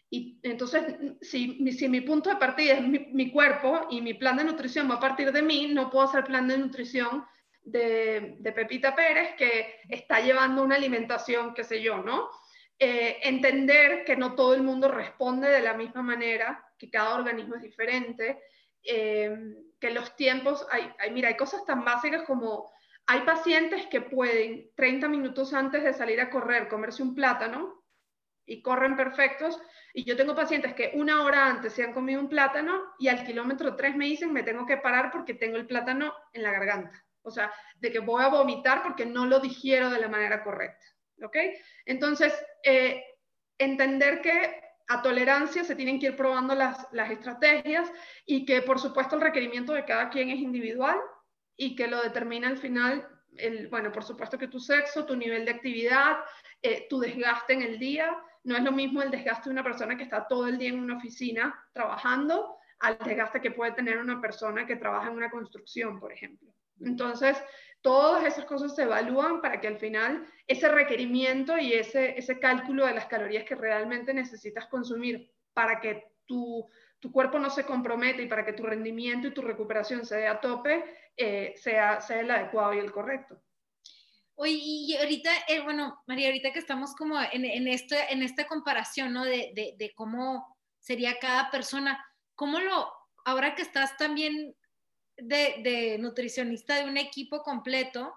[0.10, 0.84] Y entonces,
[1.22, 4.96] si, si mi punto de partida es mi, cuerpo y mi plan de nutrición va
[4.96, 7.26] a partir de mí, no puedo hacer plan de nutrición
[7.62, 12.30] de, de Pepita Pérez que está llevando una alimentación, qué sé yo, ¿no?
[12.80, 17.56] Eh, entender que no todo el mundo responde de la misma manera, que cada organismo
[17.56, 18.40] es diferente,
[18.84, 19.36] eh,
[19.80, 22.72] que los tiempos, hay, hay, mira, hay cosas tan básicas como
[23.08, 27.84] hay pacientes que pueden 30 minutos antes de salir a correr comerse un plátano
[28.46, 29.60] y corren perfectos,
[29.94, 33.26] y yo tengo pacientes que una hora antes se han comido un plátano y al
[33.26, 37.04] kilómetro 3 me dicen me tengo que parar porque tengo el plátano en la garganta.
[37.22, 40.86] O sea, de que voy a vomitar porque no lo digiero de la manera correcta.
[41.24, 41.36] ¿Ok?
[41.86, 43.04] Entonces, eh,
[43.58, 47.92] entender que a tolerancia se tienen que ir probando las, las estrategias
[48.26, 50.98] y que por supuesto el requerimiento de cada quien es individual
[51.58, 55.44] y que lo determina al final, el, bueno, por supuesto que tu sexo, tu nivel
[55.44, 56.18] de actividad,
[56.62, 58.16] eh, tu desgaste en el día,
[58.48, 60.80] no es lo mismo el desgaste de una persona que está todo el día en
[60.80, 66.00] una oficina trabajando al desgaste que puede tener una persona que trabaja en una construcción,
[66.00, 66.50] por ejemplo.
[66.80, 67.38] Entonces,
[67.82, 72.86] todas esas cosas se evalúan para que al final ese requerimiento y ese, ese cálculo
[72.86, 76.66] de las calorías que realmente necesitas consumir para que tu,
[77.00, 80.28] tu cuerpo no se comprometa y para que tu rendimiento y tu recuperación se dé
[80.28, 80.86] a tope,
[81.18, 83.42] eh, sea, sea el adecuado y el correcto.
[84.40, 88.46] Oye, y ahorita, eh, bueno, María, ahorita que estamos como en, en, este, en esta
[88.46, 89.26] comparación, ¿no?
[89.26, 92.88] De, de, de, cómo sería cada persona, ¿cómo lo,
[93.26, 94.56] ahora que estás también
[95.18, 98.14] de, de nutricionista de un equipo completo,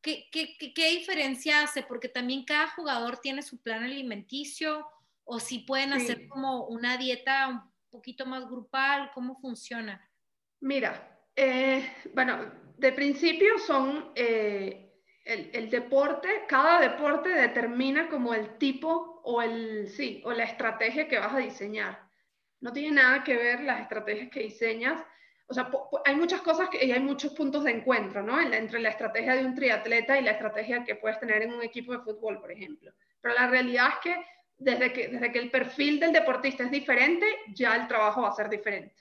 [0.00, 1.82] ¿qué, qué, qué, diferencia hace?
[1.82, 4.88] Porque también cada jugador tiene su plan alimenticio,
[5.24, 10.10] o si pueden hacer como una dieta un poquito más grupal, ¿cómo funciona?
[10.60, 14.10] Mira, eh, bueno, de principio son...
[14.14, 14.81] Eh,
[15.24, 21.18] el, deporte, cada deporte determina como el tipo o, el, sí, o la estrategia que
[21.18, 22.00] vas a diseñar.
[22.60, 25.02] No tiene nada que ver las estrategias que diseñas.
[25.46, 25.70] O sea,
[26.04, 28.40] hay muchas cosas que, y hay muchos puntos de encuentro, ¿no?
[28.40, 31.92] Entre la estrategia de un triatleta y la estrategia que puedes tener en un equipo
[31.92, 32.92] de fútbol, por ejemplo.
[33.20, 34.26] Pero la realidad es que
[34.58, 38.34] desde que, desde que el perfil del deportista es diferente, ya el trabajo va a
[38.34, 38.94] ser diferente.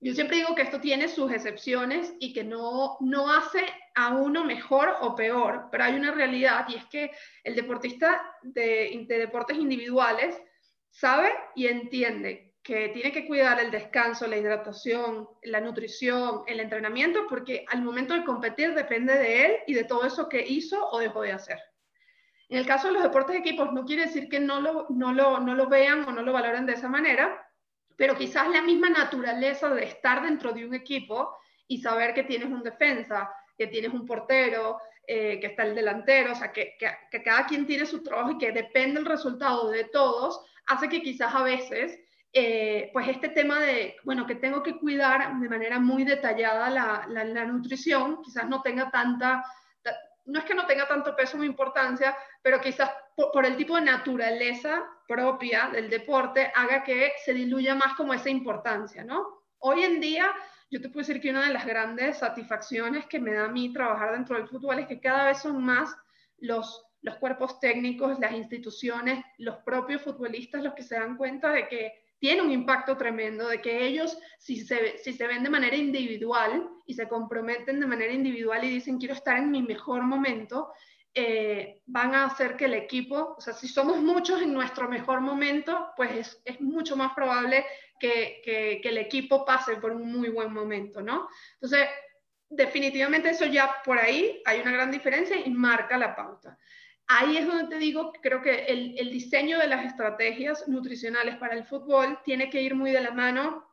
[0.00, 4.44] Yo siempre digo que esto tiene sus excepciones y que no, no hace a uno
[4.44, 7.10] mejor o peor, pero hay una realidad y es que
[7.44, 10.40] el deportista de, de deportes individuales
[10.88, 17.26] sabe y entiende que tiene que cuidar el descanso, la hidratación, la nutrición, el entrenamiento,
[17.28, 20.98] porque al momento de competir depende de él y de todo eso que hizo o
[20.98, 21.58] dejó de hacer.
[22.48, 25.12] En el caso de los deportes de equipos, no quiere decir que no lo, no
[25.12, 27.49] lo, no lo vean o no lo valoren de esa manera,
[28.00, 31.36] pero quizás la misma naturaleza de estar dentro de un equipo
[31.68, 36.32] y saber que tienes un defensa, que tienes un portero, eh, que está el delantero,
[36.32, 36.78] o sea, que,
[37.22, 41.34] cada quien tiene su trabajo y que depende el resultado de todos, hace que quizás
[41.34, 42.00] a veces,
[42.32, 47.06] eh, pues este tema de, bueno, que tengo que cuidar de manera muy detallada la,
[47.06, 49.44] la, nutrición, quizás no tenga tanta,
[50.24, 52.90] no es que no tenga tanto peso o importancia, pero quizás
[53.32, 58.30] por, el tipo de naturaleza propia del deporte haga que se diluya más como esa
[58.30, 59.44] importancia, ¿no?
[59.58, 60.32] Hoy en día,
[60.70, 63.72] yo te puedo decir que una de las grandes satisfacciones que me da a mí
[63.72, 65.94] trabajar dentro del fútbol es que cada vez son más
[66.38, 71.68] los, los cuerpos técnicos, las instituciones, los propios futbolistas los que se dan cuenta de
[71.68, 75.74] que tiene un impacto tremendo, de que ellos, si se, si se ven de manera
[75.74, 80.70] individual y se comprometen de manera individual y dicen quiero estar en mi mejor momento,
[81.14, 85.20] eh, van a hacer que el equipo, o sea, si somos muchos en nuestro mejor
[85.20, 87.66] momento, pues es, mucho más probable
[87.98, 91.28] que, que, el equipo pase por un muy buen momento, ¿no?
[91.54, 91.88] Entonces,
[92.48, 96.58] definitivamente eso ya por ahí hay una gran diferencia y marca la pauta.
[97.08, 101.64] Ahí es donde te digo, creo que el diseño de las estrategias nutricionales para el
[101.64, 103.70] fútbol tiene que ir muy de la mano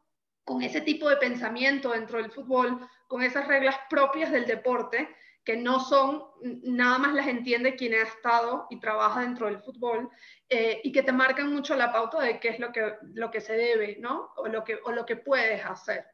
[0.47, 5.13] con ese tipo de pensamiento dentro del fútbol, con esas reglas propias del deporte,
[5.47, 10.09] que no son, nada más las entiende quien ha estado y trabaja dentro del fútbol
[10.49, 13.39] eh, y que te marcan mucho la pauta de qué es lo que, lo que
[13.39, 14.33] se debe, ¿no?
[14.35, 16.05] O lo que, o lo que puedes hacer.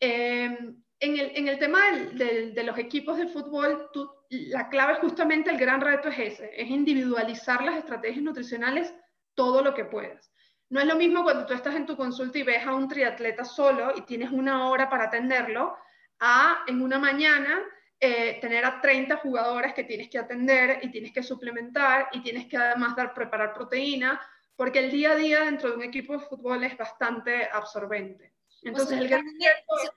[0.00, 3.88] Em, en, el, en, el, tema de los equipos de fútbol,
[4.30, 8.92] la clave justamente, el gran reto es ese, es individualizar las estrategias nutricionales
[9.36, 10.32] todo lo que puedas.
[10.70, 13.44] No es lo mismo cuando tú estás en tu consulta y ves a un triatleta
[13.44, 15.76] solo y tienes una hora para atenderlo,
[16.18, 17.62] a en una mañana
[18.04, 22.48] eh, tener a 30 jugadoras que tienes que atender y tienes que suplementar y tienes
[22.48, 24.20] que además dar, preparar proteína,
[24.56, 28.32] porque el día a día dentro de un equipo de fútbol es bastante absorbente.
[28.62, 29.06] Entonces, el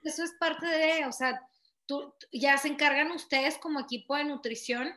[0.04, 1.42] eso, es parte de, o sea,
[1.88, 4.94] tú, ya se encargan ustedes como equipo de nutrición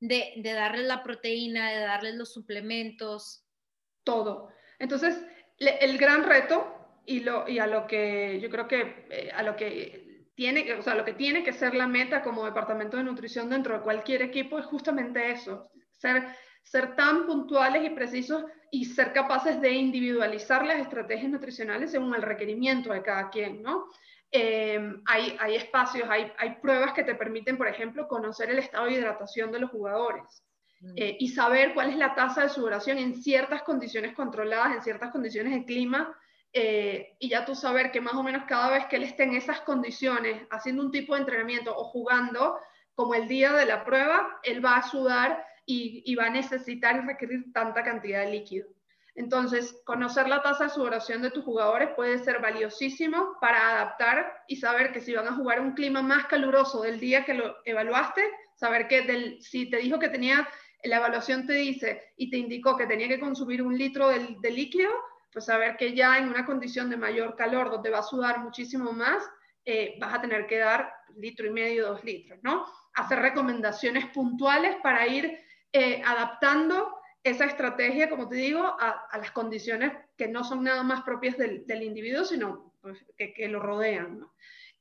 [0.00, 3.44] de, de darles la proteína, de darles los suplementos.
[4.02, 4.48] Todo.
[4.80, 5.24] Entonces,
[5.58, 6.74] el gran reto
[7.06, 10.07] y, lo, y a lo que yo creo que eh, a lo que
[10.38, 13.74] tiene, o sea, lo que tiene que ser la meta como departamento de nutrición dentro
[13.74, 16.28] de cualquier equipo es justamente eso, ser,
[16.62, 22.22] ser tan puntuales y precisos y ser capaces de individualizar las estrategias nutricionales según el
[22.22, 23.88] requerimiento de cada quien, ¿no?
[24.30, 28.86] Em, hay, hay, espacios, hay, hay, pruebas que te permiten, por ejemplo, conocer el estado
[28.86, 30.44] de hidratación de los jugadores
[30.82, 30.92] mm.
[30.94, 35.10] eh, y saber cuál es la tasa de sudoración en ciertas condiciones controladas, en ciertas
[35.10, 36.16] condiciones de clima,
[36.52, 39.34] eh, y ya tú saber que más o menos cada vez que él esté en
[39.34, 42.58] esas condiciones, haciendo un tipo de entrenamiento o jugando,
[42.94, 47.06] como el día de la prueba, él va a sudar y, va a necesitar y
[47.06, 48.66] requerir tanta cantidad de líquido.
[49.14, 54.56] Entonces, conocer la tasa de sudoración de tus jugadores puede ser valiosísimo para adaptar y
[54.56, 58.22] saber que si van a jugar un clima más caluroso del día que lo evaluaste,
[58.54, 60.48] saber que del, si te dijo que tenía,
[60.84, 64.90] la evaluación te dice y te indicó que tenía que consumir un litro de líquido,
[65.32, 68.92] pues saber que ya en una condición de mayor calor, donde va a sudar muchísimo
[68.92, 69.22] más,
[69.64, 72.66] eh, vas a tener que dar litro y medio, dos litros, ¿no?
[72.94, 75.38] Hacer recomendaciones puntuales para ir
[75.72, 81.02] eh, adaptando esa estrategia, como te digo, a, las condiciones que no son nada más
[81.02, 84.34] propias del, individuo, sino pues, que, lo rodean, ¿no?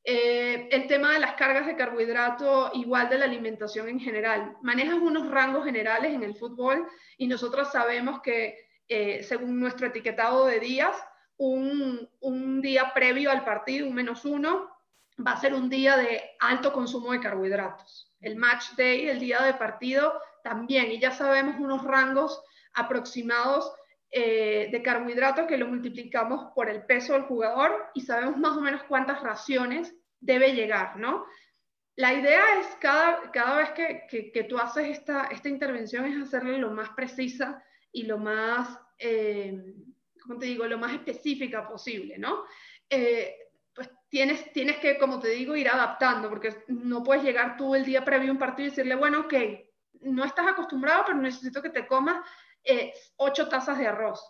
[0.10, 4.56] Eh, el tema de las cargas de carbohidrato, igual de la alimentación en general.
[4.62, 10.46] Manejas unos rangos generales en el fútbol y nosotros sabemos que eh, según nuestro etiquetado
[10.46, 10.96] de días,
[11.38, 14.70] un, un, día previo al partido, un menos uno,
[15.26, 18.12] va a ser un día de alto consumo de carbohidratos.
[18.20, 20.92] El match day, el día de partido, también.
[20.92, 22.42] Y ya sabemos unos rangos
[22.74, 23.72] aproximados
[24.10, 28.62] eh, de carbohidratos que lo multiplicamos por el peso del jugador y sabemos más o
[28.62, 31.26] menos cuántas raciones debe llegar, ¿no?
[31.96, 36.58] La idea es cada, cada vez que, que, tú haces esta, esta intervención es hacerle
[36.60, 39.76] lo más precisa y lo más, eh,
[40.22, 42.44] ¿cómo te digo?, lo más específica posible, ¿no?
[42.90, 43.36] Eh,
[43.74, 47.86] pues tienes, tienes que, como te digo, ir adaptando, porque no puedes llegar tú el
[47.86, 49.34] día previo a un partido y decirle, bueno, ok,
[50.02, 52.26] no estás acostumbrado, pero necesito que te comas
[52.64, 54.22] eh, ocho tazas de arroz.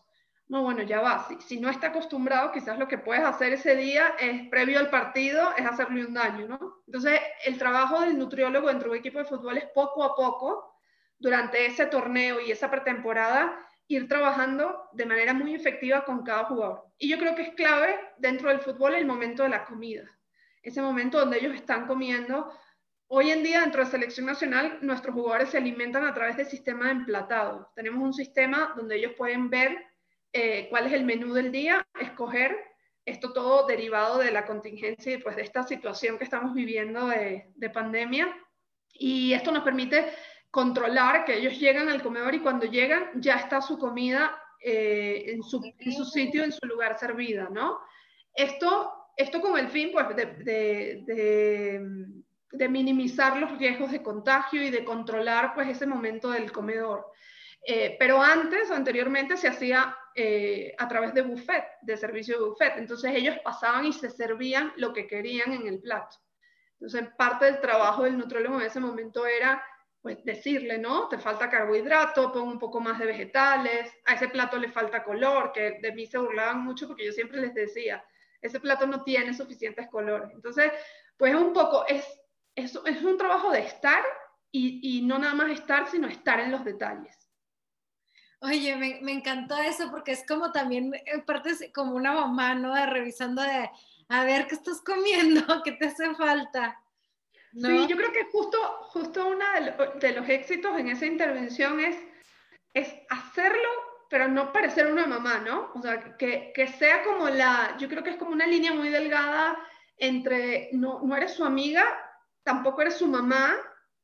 [0.49, 1.27] no, bueno, ya va.
[1.45, 5.49] Si, no está acostumbrado, quizás lo que puedes hacer ese día es, previo al partido,
[5.57, 6.83] es hacerle un daño, ¿no?
[6.85, 10.76] Entonces, el trabajo del nutriólogo dentro de un equipo de fútbol es poco a poco,
[11.19, 13.57] durante ese torneo y esa pretemporada,
[13.87, 16.85] ir trabajando de manera muy efectiva con cada jugador.
[16.97, 20.03] Y yo creo que es clave dentro del fútbol el momento de la comida.
[20.61, 22.51] Ese momento donde ellos están comiendo.
[23.07, 26.85] Hoy en día, dentro de selección nacional, nuestros jugadores se alimentan a través del sistema
[26.85, 27.71] de emplatado.
[27.73, 29.77] Tenemos un sistema donde ellos pueden ver
[30.33, 32.57] eh, cuál es el menú del día, escoger,
[33.07, 37.69] esto todo derivado de la contingencia y pues de esta situación que estamos viviendo de,
[37.73, 38.27] pandemia.
[38.91, 40.11] Y esto nos permite
[40.51, 45.43] controlar que ellos llegan al comedor y cuando llegan ya está su comida eh, en,
[45.43, 45.61] su,
[46.05, 47.79] sitio, en su lugar servida, ¿no?
[48.33, 51.03] Esto, esto con el fin pues, de,
[52.51, 57.05] de, minimizar los riesgos de contagio y de controlar pues, ese momento del comedor.
[57.65, 62.45] Eh, pero antes o anteriormente se hacía eh, a través de buffet, de servicio de
[62.49, 62.77] buffet.
[62.77, 66.17] Entonces ellos pasaban y se servían lo que querían en el plato.
[66.79, 69.63] Entonces parte del trabajo del nutrólogo en ese momento era
[70.01, 71.07] pues decirle, ¿no?
[71.07, 75.51] Te falta carbohidrato, pon un poco más de vegetales, a ese plato le falta color,
[75.51, 78.03] que de mí se burlaban mucho porque yo siempre les decía,
[78.41, 80.29] ese plato no tiene suficientes colores.
[80.33, 80.71] Entonces,
[81.17, 82.05] pues un poco, es,
[82.55, 84.03] es, es un trabajo de estar
[84.51, 87.27] y, y no nada más estar, sino estar en los detalles.
[88.39, 92.73] Oye, me, me, encantó eso porque es como también, en parte como una mamá, ¿no?
[92.73, 93.69] De revisando de,
[94.09, 95.41] a ver, ¿qué estás comiendo?
[95.63, 96.79] ¿Qué te hace falta?
[97.61, 98.57] Sí, yo creo que justo,
[98.89, 99.45] justo uno
[99.99, 101.97] de, los éxitos en esa intervención es,
[102.73, 103.69] es hacerlo,
[104.09, 105.71] pero no parecer una mamá, ¿no?
[105.73, 108.89] O sea, que, que sea como la, yo creo que es como una línea muy
[108.89, 109.57] delgada
[109.97, 111.83] entre, no, no eres su amiga,
[112.43, 113.55] tampoco eres su mamá,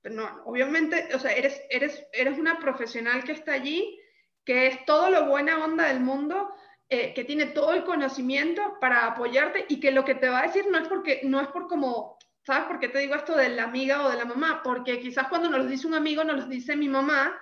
[0.02, 4.00] pero no, obviamente, o sea, eres, eres, eres una profesional que está allí,
[4.44, 6.54] que es todo lo buena onda del mundo,
[6.90, 10.48] eh, que tiene todo el conocimiento para apoyarte y que lo que te va a
[10.48, 13.50] decir no es porque, no es por como, ¿sabes por qué te digo esto de
[13.50, 14.62] la amiga o de la mamá?
[14.64, 17.40] Porque quizás cuando nos lo dice un amigo, nos lo dice mi mamá,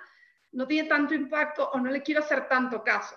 [0.52, 3.16] no tiene tanto impacto o no le quiero hacer tanto caso.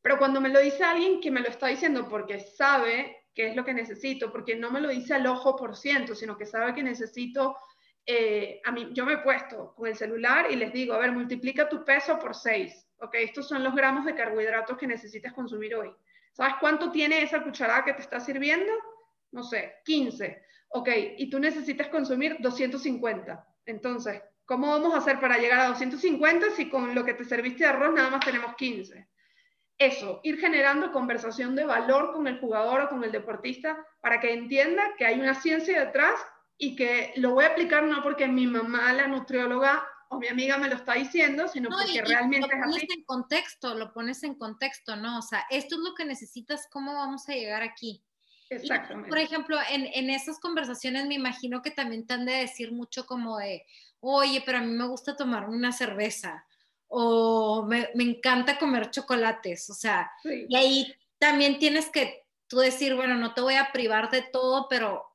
[0.00, 3.56] Pero cuando me lo dice alguien que me lo está diciendo porque sabe qué es
[3.56, 6.74] lo que necesito, porque no me lo dice al ojo por ciento, sino que sabe
[6.74, 7.56] que necesito,
[8.04, 11.12] eh, a mí, yo me he puesto con el celular y les digo, a ver,
[11.12, 15.74] multiplica tu peso por 6 ok, estos son los gramos de carbohidratos que necesitas consumir
[15.74, 15.92] hoy.
[16.32, 18.72] ¿Sabes cuánto tiene esa cucharada que te está sirviendo?
[19.32, 20.42] No sé, 15.
[20.74, 23.46] Ok, y tú necesitas consumir 250.
[23.66, 27.64] Entonces, ¿cómo vamos a hacer para llegar a 250 si con lo que te serviste
[27.64, 29.08] de arroz nada más tenemos 15?
[29.78, 34.32] Eso, ir generando conversación de valor con el jugador o con el deportista para que
[34.32, 36.14] entienda que hay una ciencia detrás
[36.56, 40.58] y que lo voy a aplicar no porque mi mamá, la nutrióloga, o mi amiga
[40.58, 44.94] me lo está diciendo, sino porque realmente lo pones en contexto, lo pones en contexto,
[44.94, 45.18] ¿no?
[45.18, 48.04] O sea, esto es lo que necesitas, ¿cómo vamos a llegar aquí?
[48.56, 49.08] Exactamente.
[49.08, 53.06] por ejemplo, en, en esas conversaciones me imagino que también te han de decir mucho
[53.06, 53.64] como de,
[54.00, 56.46] oye, pero a mí me gusta tomar una cerveza,
[56.88, 62.94] o me, me encanta comer chocolates, o sea, y ahí también tienes que tú decir,
[62.94, 65.12] bueno, no te voy a privar de todo, pero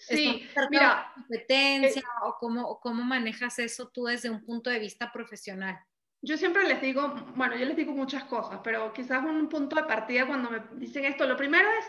[0.00, 5.12] Sí, mira, competencia eh, o cómo, cómo manejas eso tú desde un punto de vista
[5.12, 5.78] profesional.
[6.22, 9.84] Yo siempre les digo, bueno, yo les digo muchas cosas, pero quizás un punto de
[9.84, 11.84] partida cuando me dicen esto, lo primero es,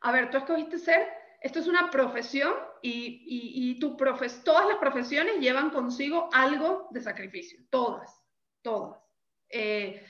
[0.00, 1.08] a ver, tú escogiste ser,
[1.40, 6.88] esto es una profesión y, y, y tu profes, todas las profesiones llevan consigo algo
[6.90, 8.20] de sacrificio, todas,
[8.62, 9.00] todas.
[9.48, 10.04] Eh,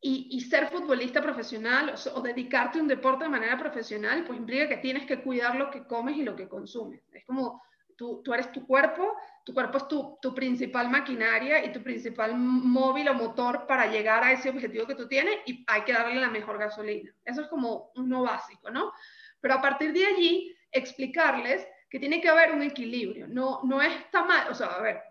[0.00, 4.76] y, ser futbolista profesional o, dedicarte a un deporte de manera profesional, pues implica que
[4.76, 7.02] tienes que cuidar lo que comes y lo que consumes.
[7.12, 7.60] Es como
[7.98, 12.34] tú, tú eres tu cuerpo, tu cuerpo es tu, tu, principal maquinaria y tu principal
[12.36, 16.14] móvil o motor para llegar a ese objetivo que tú tienes y hay que darle
[16.14, 17.12] la mejor gasolina.
[17.24, 18.92] Eso es como uno básico, ¿no?
[19.40, 23.26] Pero a partir de allí, explicarles que tiene que haber un equilibrio.
[23.26, 25.02] No, no está mal, o sea, a ver,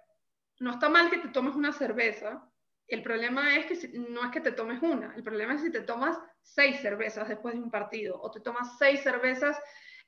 [0.59, 2.41] no está mal que te tomes una cerveza,
[2.87, 5.81] el problema es que no es que te tomes una, el problema es si te
[5.81, 9.59] tomas seis cervezas después de un partido o te tomas seis cervezas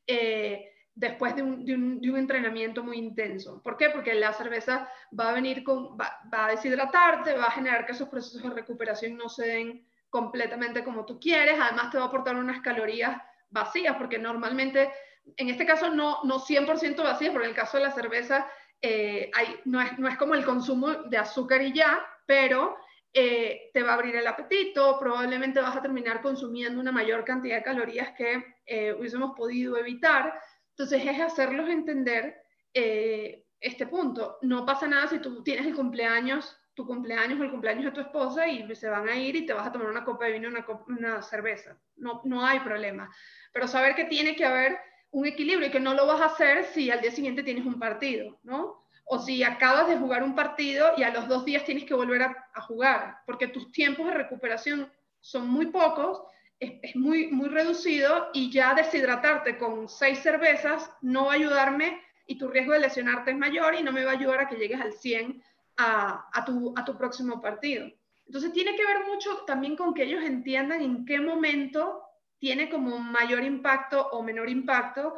[0.08, 3.62] eh, después de un, entrenamiento muy intenso.
[3.64, 3.90] ¿Por qué?
[3.90, 8.10] Porque la cerveza va a venir con, va, a deshidratarte, va a generar que esos
[8.10, 12.36] procesos de recuperación no se den completamente como tú quieres, además te va a aportar
[12.36, 13.16] unas calorías
[13.50, 14.92] vacías, porque normalmente,
[15.38, 18.50] en este caso no, no 100% vacías, pero en el caso de la cerveza
[18.82, 22.76] eh, hay, no, es, no es como el consumo de azúcar y ya, pero
[23.14, 27.56] eh, te va a abrir el apetito, probablemente vas a terminar consumiendo una mayor cantidad
[27.56, 30.40] de calorías que eh, hubiésemos podido evitar.
[30.80, 32.42] Entonces es hacerlos entender
[32.74, 34.38] eh, este punto.
[34.42, 38.00] No pasa nada si tú tienes el cumpleaños tu cumpleaños o el cumpleaños de tu
[38.00, 40.48] esposa y se van a ir y te vas a tomar una copa de vino,
[40.48, 41.78] una, una cerveza.
[41.98, 43.14] No, no hay problema.
[43.52, 44.80] Pero saber que tiene que haber
[45.12, 47.80] un equilibrio y que no lo vas a hacer si al día siguiente tienes un
[47.80, 48.88] partido, ¿no?
[49.04, 52.22] O si acabas de jugar un partido y a los dos días tienes que volver
[52.22, 56.22] a, jugar, porque tus tiempos de recuperación son muy pocos,
[56.60, 62.38] es, muy, muy reducido y ya deshidratarte con seis cervezas no va a ayudarme y
[62.38, 64.82] tu riesgo de lesionarte es mayor y no me va a ayudar a que llegues
[64.82, 65.44] al 100
[65.78, 67.88] a, a, tu, a tu próximo partido.
[68.26, 72.04] Entonces tiene que ver mucho también con que ellos entiendan en qué momento
[72.38, 75.16] tiene como mayor impacto o menor impacto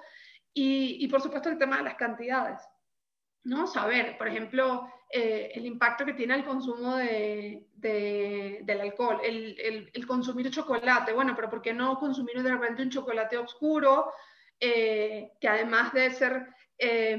[0.54, 2.62] y, y por supuesto el tema de las cantidades.
[3.44, 3.68] ¿no?
[3.68, 9.89] Saber, por ejemplo, eh, el impacto que tiene el consumo de, de, del alcohol, el,
[9.93, 11.14] el, consumir chocolate.
[11.14, 14.12] Bueno, pero ¿por qué no consumir de repente un chocolate oscuro,
[14.59, 16.47] eh, que además de ser
[16.78, 17.16] eh,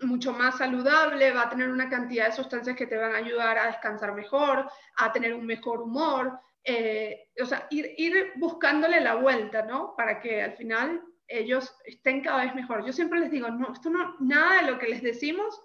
[0.00, 3.56] mucho más saludable, va a tener una cantidad de sustancias que te van a ayudar
[3.56, 9.14] a descansar mejor, a tener un mejor humor, eh, o sea, ir, ir, buscándole la
[9.14, 9.94] vuelta, ¿no?
[9.96, 12.84] Para que al final ellos estén cada vez mejor.
[12.84, 15.60] Yo siempre les digo, no, esto no, nada de lo que les decimos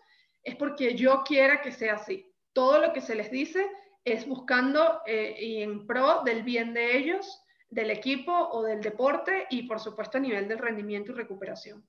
[0.47, 2.25] es porque yo quiera que sea así.
[2.53, 3.69] Todo lo que se les dice
[4.05, 9.45] es buscando eh, y en pro del bien de ellos, del equipo o del deporte
[9.49, 11.85] y por supuesto a nivel del rendimiento y recuperación.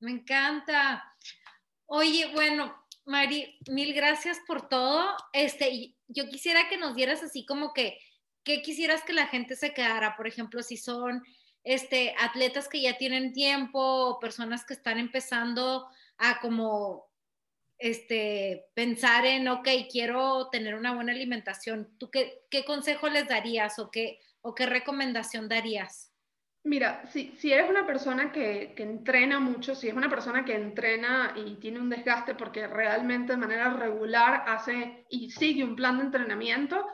[0.00, 1.04] Me encanta.
[1.84, 5.14] Oye, bueno, Mari, mil gracias por todo.
[5.34, 7.98] Este, yo quisiera que nos dieras así como que,
[8.42, 10.16] ¿qué quisieras que la gente se quedara?
[10.16, 11.22] Por ejemplo, si son
[11.62, 15.86] este, atletas que ya tienen tiempo o personas que están empezando
[16.16, 17.07] a como
[17.78, 21.88] este, pensar en, ok, quiero tener una buena alimentación.
[21.98, 26.12] ¿Tú qué, qué consejo les darías o qué, o qué recomendación darías?
[26.64, 30.54] Mira, si, si eres una persona que, que, entrena mucho, si es una persona que
[30.54, 35.98] entrena y tiene un desgaste porque realmente de manera regular hace y sigue un plan
[35.98, 36.84] de entrenamiento,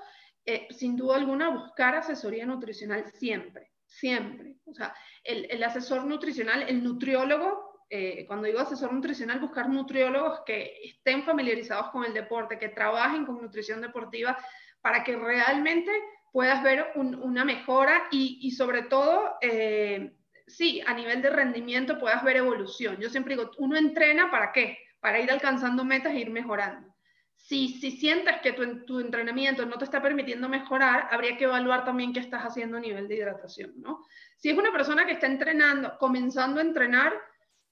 [0.44, 4.56] eh, sin duda alguna buscar asesoría nutricional siempre, siempre.
[4.66, 10.40] O sea, el, el asesor nutricional, el nutriólogo, eh, cuando digo asesor nutricional, buscar nutriólogos
[10.44, 14.36] que estén familiarizados con el deporte, que trabajen con nutrición deportiva
[14.80, 15.90] para que realmente
[16.32, 20.16] puedas ver una mejora y, y sobre todo, eh,
[20.48, 22.96] sí, a nivel de rendimiento puedas ver evolución.
[22.98, 24.78] Yo siempre digo, uno entrena para qué?
[24.98, 26.92] Para ir alcanzando metas e ir mejorando.
[27.36, 31.84] Si, si sientes que tu, tu, entrenamiento no te está permitiendo mejorar, habría que evaluar
[31.84, 34.04] también qué estás haciendo a nivel de hidratación, ¿no?
[34.36, 37.12] Si es una persona que está entrenando, comenzando a entrenar,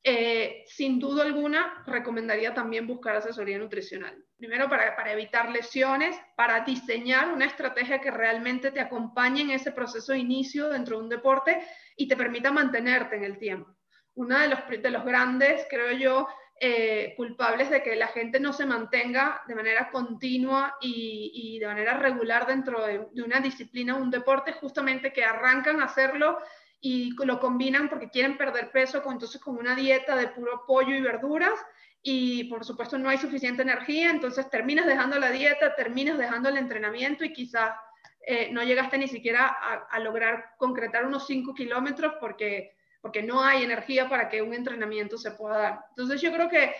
[0.05, 4.17] eh, sin duda alguna, recomendaría también buscar asesoría nutricional.
[4.37, 10.13] Primero, para, evitar lesiones, para diseñar una estrategia que realmente te acompañe en ese proceso
[10.13, 11.63] de inicio dentro de un deporte
[11.97, 13.77] y te permita mantenerte en el tiempo.
[14.15, 16.27] Uno de los, de grandes, creo yo,
[16.59, 21.67] eh, culpables de que la gente no se mantenga de manera continua y, y de
[21.67, 26.39] manera regular dentro de, de una disciplina, un deporte, justamente que arrancan a hacerlo
[26.85, 30.95] y lo combinan porque quieren perder peso, con, entonces con una dieta de puro pollo
[30.97, 31.55] y verduras
[32.03, 36.57] y por supuesto no hay suficiente energía, entonces terminas dejando la dieta, terminas dejando el
[36.57, 37.77] entrenamiento y quizás
[38.27, 43.45] eh, no llegaste ni siquiera a, a lograr concretar unos 5 kilómetros porque, porque no
[43.45, 45.85] hay energía para que un entrenamiento se pueda dar.
[45.91, 46.75] Entonces yo creo que,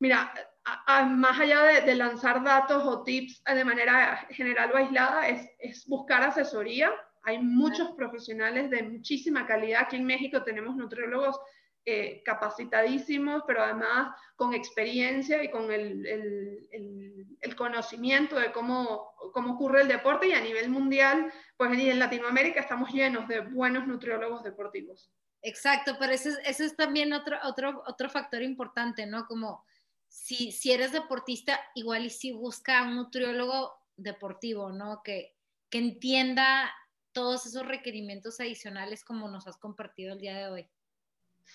[0.00, 4.76] mira, a, a, más allá de, de, lanzar datos o tips de manera general o
[4.76, 6.92] aislada, es, es buscar asesoría
[7.22, 9.82] hay muchos profesionales de muchísima calidad.
[9.82, 11.38] Aquí en México tenemos nutriólogos
[11.86, 19.12] eh, capacitadísimos, pero además con experiencia y con el, el, el, el, conocimiento de cómo,
[19.32, 23.86] cómo ocurre el deporte y a nivel mundial, pues en Latinoamérica estamos llenos de buenos
[23.86, 25.10] nutriólogos deportivos.
[25.42, 29.26] Exacto, pero ese, ese es también otro, otro, otro factor importante, ¿no?
[29.26, 29.64] Como
[30.06, 35.00] si, si eres deportista, igual y si busca un nutriólogo deportivo, ¿no?
[35.02, 35.34] Que,
[35.70, 36.70] que entienda
[37.12, 40.70] todos esos requerimientos adicionales como nos has compartido el día de hoy.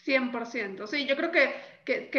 [0.06, 2.10] 100%, sí, yo creo que, que,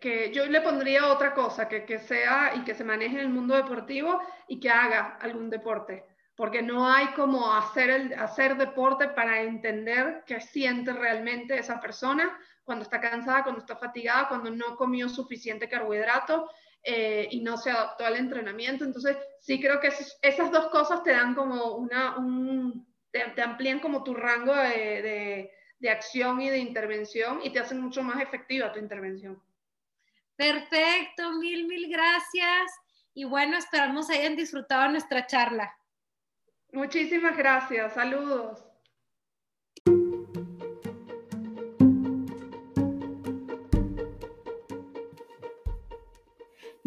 [0.00, 3.28] que, yo le pondría otra cosa, que, que sea y que se maneje en el
[3.28, 9.08] mundo deportivo y que haga algún deporte, porque no hay como hacer, el, hacer deporte
[9.08, 14.76] para entender qué siente realmente esa persona cuando está cansada, cuando está fatigada, cuando no
[14.76, 16.48] comió suficiente carbohidrato
[16.84, 18.84] eh, y no se adaptó al entrenamiento.
[18.84, 23.42] Entonces, sí creo que esos, esas dos cosas te dan como una, un, te, te
[23.42, 28.02] amplían como tu rango de, de, de, acción y de intervención y te hacen mucho
[28.02, 29.40] más efectiva tu intervención.
[30.36, 32.72] Perfecto, mil, mil gracias.
[33.14, 35.76] Y bueno, esperamos hayan disfrutado nuestra charla.
[36.72, 37.92] Muchísimas gracias.
[37.92, 38.71] Saludos.